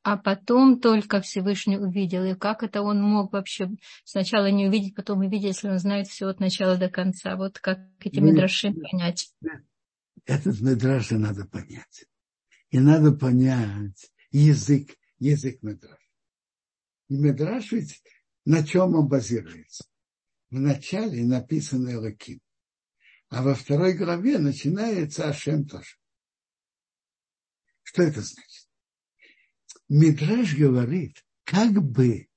а 0.03 0.17
потом 0.17 0.81
только 0.81 1.21
Всевышний 1.21 1.77
увидел. 1.77 2.25
И 2.25 2.35
как 2.35 2.63
это 2.63 2.81
он 2.81 3.01
мог 3.01 3.31
вообще 3.31 3.69
сначала 4.03 4.51
не 4.51 4.67
увидеть, 4.67 4.95
потом 4.95 5.19
увидеть, 5.19 5.43
если 5.43 5.69
он 5.69 5.79
знает 5.79 6.07
все 6.07 6.27
от 6.27 6.41
начала 6.41 6.75
до 6.75 6.89
конца? 6.89 7.37
Вот 7.37 7.57
как 7.59 7.79
эти 8.01 8.19
мидраши 8.19 8.73
понять? 8.73 9.29
Этот 10.29 10.61
медраж 10.61 11.09
надо 11.09 11.45
понять. 11.45 12.05
И 12.69 12.79
надо 12.79 13.11
понять 13.11 14.11
язык, 14.29 14.95
язык 15.17 15.63
медраж. 15.63 15.99
И 17.07 17.15
медраж 17.15 17.71
ведь 17.71 18.03
на 18.45 18.63
чем 18.65 18.93
он 18.93 19.07
базируется? 19.07 19.85
Начале 20.51 21.23
написано 21.25 21.93
Элоким, 21.93 22.41
а 23.29 23.41
во 23.41 23.55
второй 23.55 23.93
главе 23.93 24.37
начинается 24.37 25.27
Ашем 25.27 25.65
тоже. 25.65 25.97
Что 27.81 28.03
это 28.03 28.21
значит? 28.21 28.69
Мидраж 29.87 30.55
говорит, 30.55 31.25
как 31.43 31.73
бы 31.73 32.27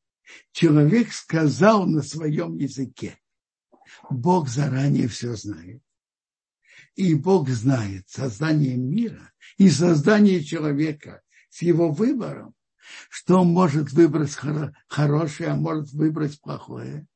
человек 0.53 1.12
сказал 1.12 1.86
на 1.86 2.03
своем 2.03 2.57
языке, 2.57 3.18
Бог 4.09 4.49
заранее 4.49 5.09
все 5.09 5.34
знает. 5.36 5.82
И 6.95 7.14
Бог 7.14 7.49
знает 7.49 8.09
создание 8.09 8.76
мира 8.76 9.32
и 9.57 9.70
создание 9.70 10.45
человека 10.45 11.22
с 11.49 11.62
его 11.62 11.90
выбором, 11.90 12.55
что 13.09 13.40
он 13.40 13.49
может 13.49 13.93
выбрать 13.93 14.36
хорошее, 14.88 15.51
а 15.51 15.57
может 15.57 15.93
выбрать 15.93 16.40
плохое. 16.40 17.07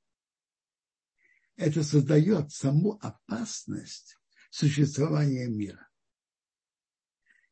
Это 1.57 1.83
создает 1.83 2.53
саму 2.53 2.99
опасность 3.03 4.17
существования 4.51 5.47
мира. 5.47 5.89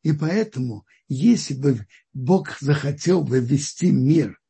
И 0.03 0.13
поэтому, 0.13 0.87
если 1.09 1.55
бы 1.55 1.87
Бог 2.13 2.59
захотел 2.61 3.23
бы 3.23 3.41
вести 3.41 3.91
мир 3.91 4.41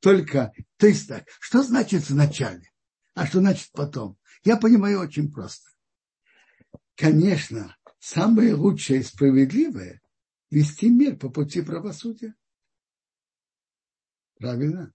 только, 0.00 0.52
то 0.76 0.86
есть 0.86 1.08
так, 1.08 1.24
что 1.40 1.62
значит 1.62 2.08
в 2.08 2.14
начале, 2.14 2.70
а 3.14 3.26
что 3.26 3.38
значит 3.38 3.70
потом? 3.72 4.18
Я 4.44 4.56
понимаю 4.56 5.00
очень 5.00 5.32
просто 5.32 5.70
конечно, 6.96 7.76
самое 7.98 8.54
лучшее 8.54 9.00
и 9.00 9.04
справедливое– 9.04 10.00
вести 10.50 10.88
мир 10.88 11.16
по 11.16 11.28
пути 11.28 11.60
правосудия. 11.62 12.34
Правильно? 14.38 14.92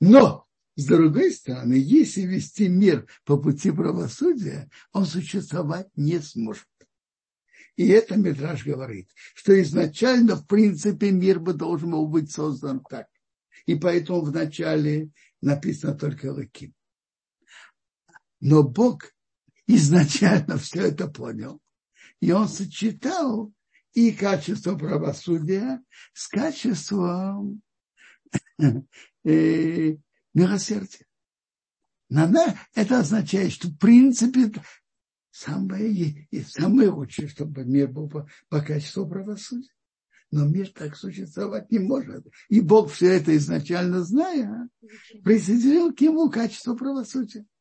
Но, 0.00 0.46
с 0.74 0.86
другой 0.86 1.32
стороны, 1.32 1.74
если 1.74 2.22
вести 2.22 2.68
мир 2.68 3.06
по 3.24 3.38
пути 3.38 3.70
правосудия, 3.70 4.70
он 4.92 5.06
существовать 5.06 5.88
не 5.96 6.20
сможет. 6.20 6.66
И 7.76 7.88
это 7.88 8.16
Митраж 8.16 8.64
говорит, 8.64 9.10
что 9.34 9.60
изначально, 9.60 10.36
в 10.36 10.46
принципе, 10.46 11.10
мир 11.10 11.40
бы 11.40 11.52
должен 11.52 11.90
был 11.90 12.08
быть 12.08 12.30
создан 12.30 12.82
так. 12.88 13.08
И 13.66 13.74
поэтому 13.74 14.22
вначале 14.22 15.10
написано 15.42 15.94
только 15.94 16.32
Лаким. 16.32 16.74
Но 18.40 18.62
Бог 18.62 19.12
изначально 19.66 20.58
все 20.58 20.88
это 20.88 21.08
понял. 21.08 21.60
И 22.20 22.32
он 22.32 22.48
сочетал 22.48 23.52
и 23.92 24.12
качество 24.12 24.76
правосудия 24.76 25.82
с 26.12 26.28
качеством 26.28 27.62
э, 29.24 29.96
милосердия. 30.34 31.06
Это 32.08 32.98
означает, 33.00 33.52
что 33.52 33.68
в 33.68 33.78
принципе 33.78 34.52
самое, 35.30 36.28
самое 36.46 36.90
лучшее, 36.90 37.28
чтобы 37.28 37.64
мир 37.64 37.88
был 37.88 38.08
по, 38.08 38.28
по 38.48 38.60
качеству 38.60 39.08
правосудия. 39.08 39.72
Но 40.30 40.44
мир 40.44 40.70
так 40.72 40.96
существовать 40.96 41.70
не 41.70 41.78
может. 41.78 42.26
И 42.48 42.60
Бог 42.60 42.92
все 42.92 43.12
это 43.12 43.34
изначально 43.36 44.02
зная, 44.02 44.68
присоединил 45.22 45.94
к 45.94 46.00
ему 46.00 46.28
качество 46.30 46.74
правосудия. 46.74 47.46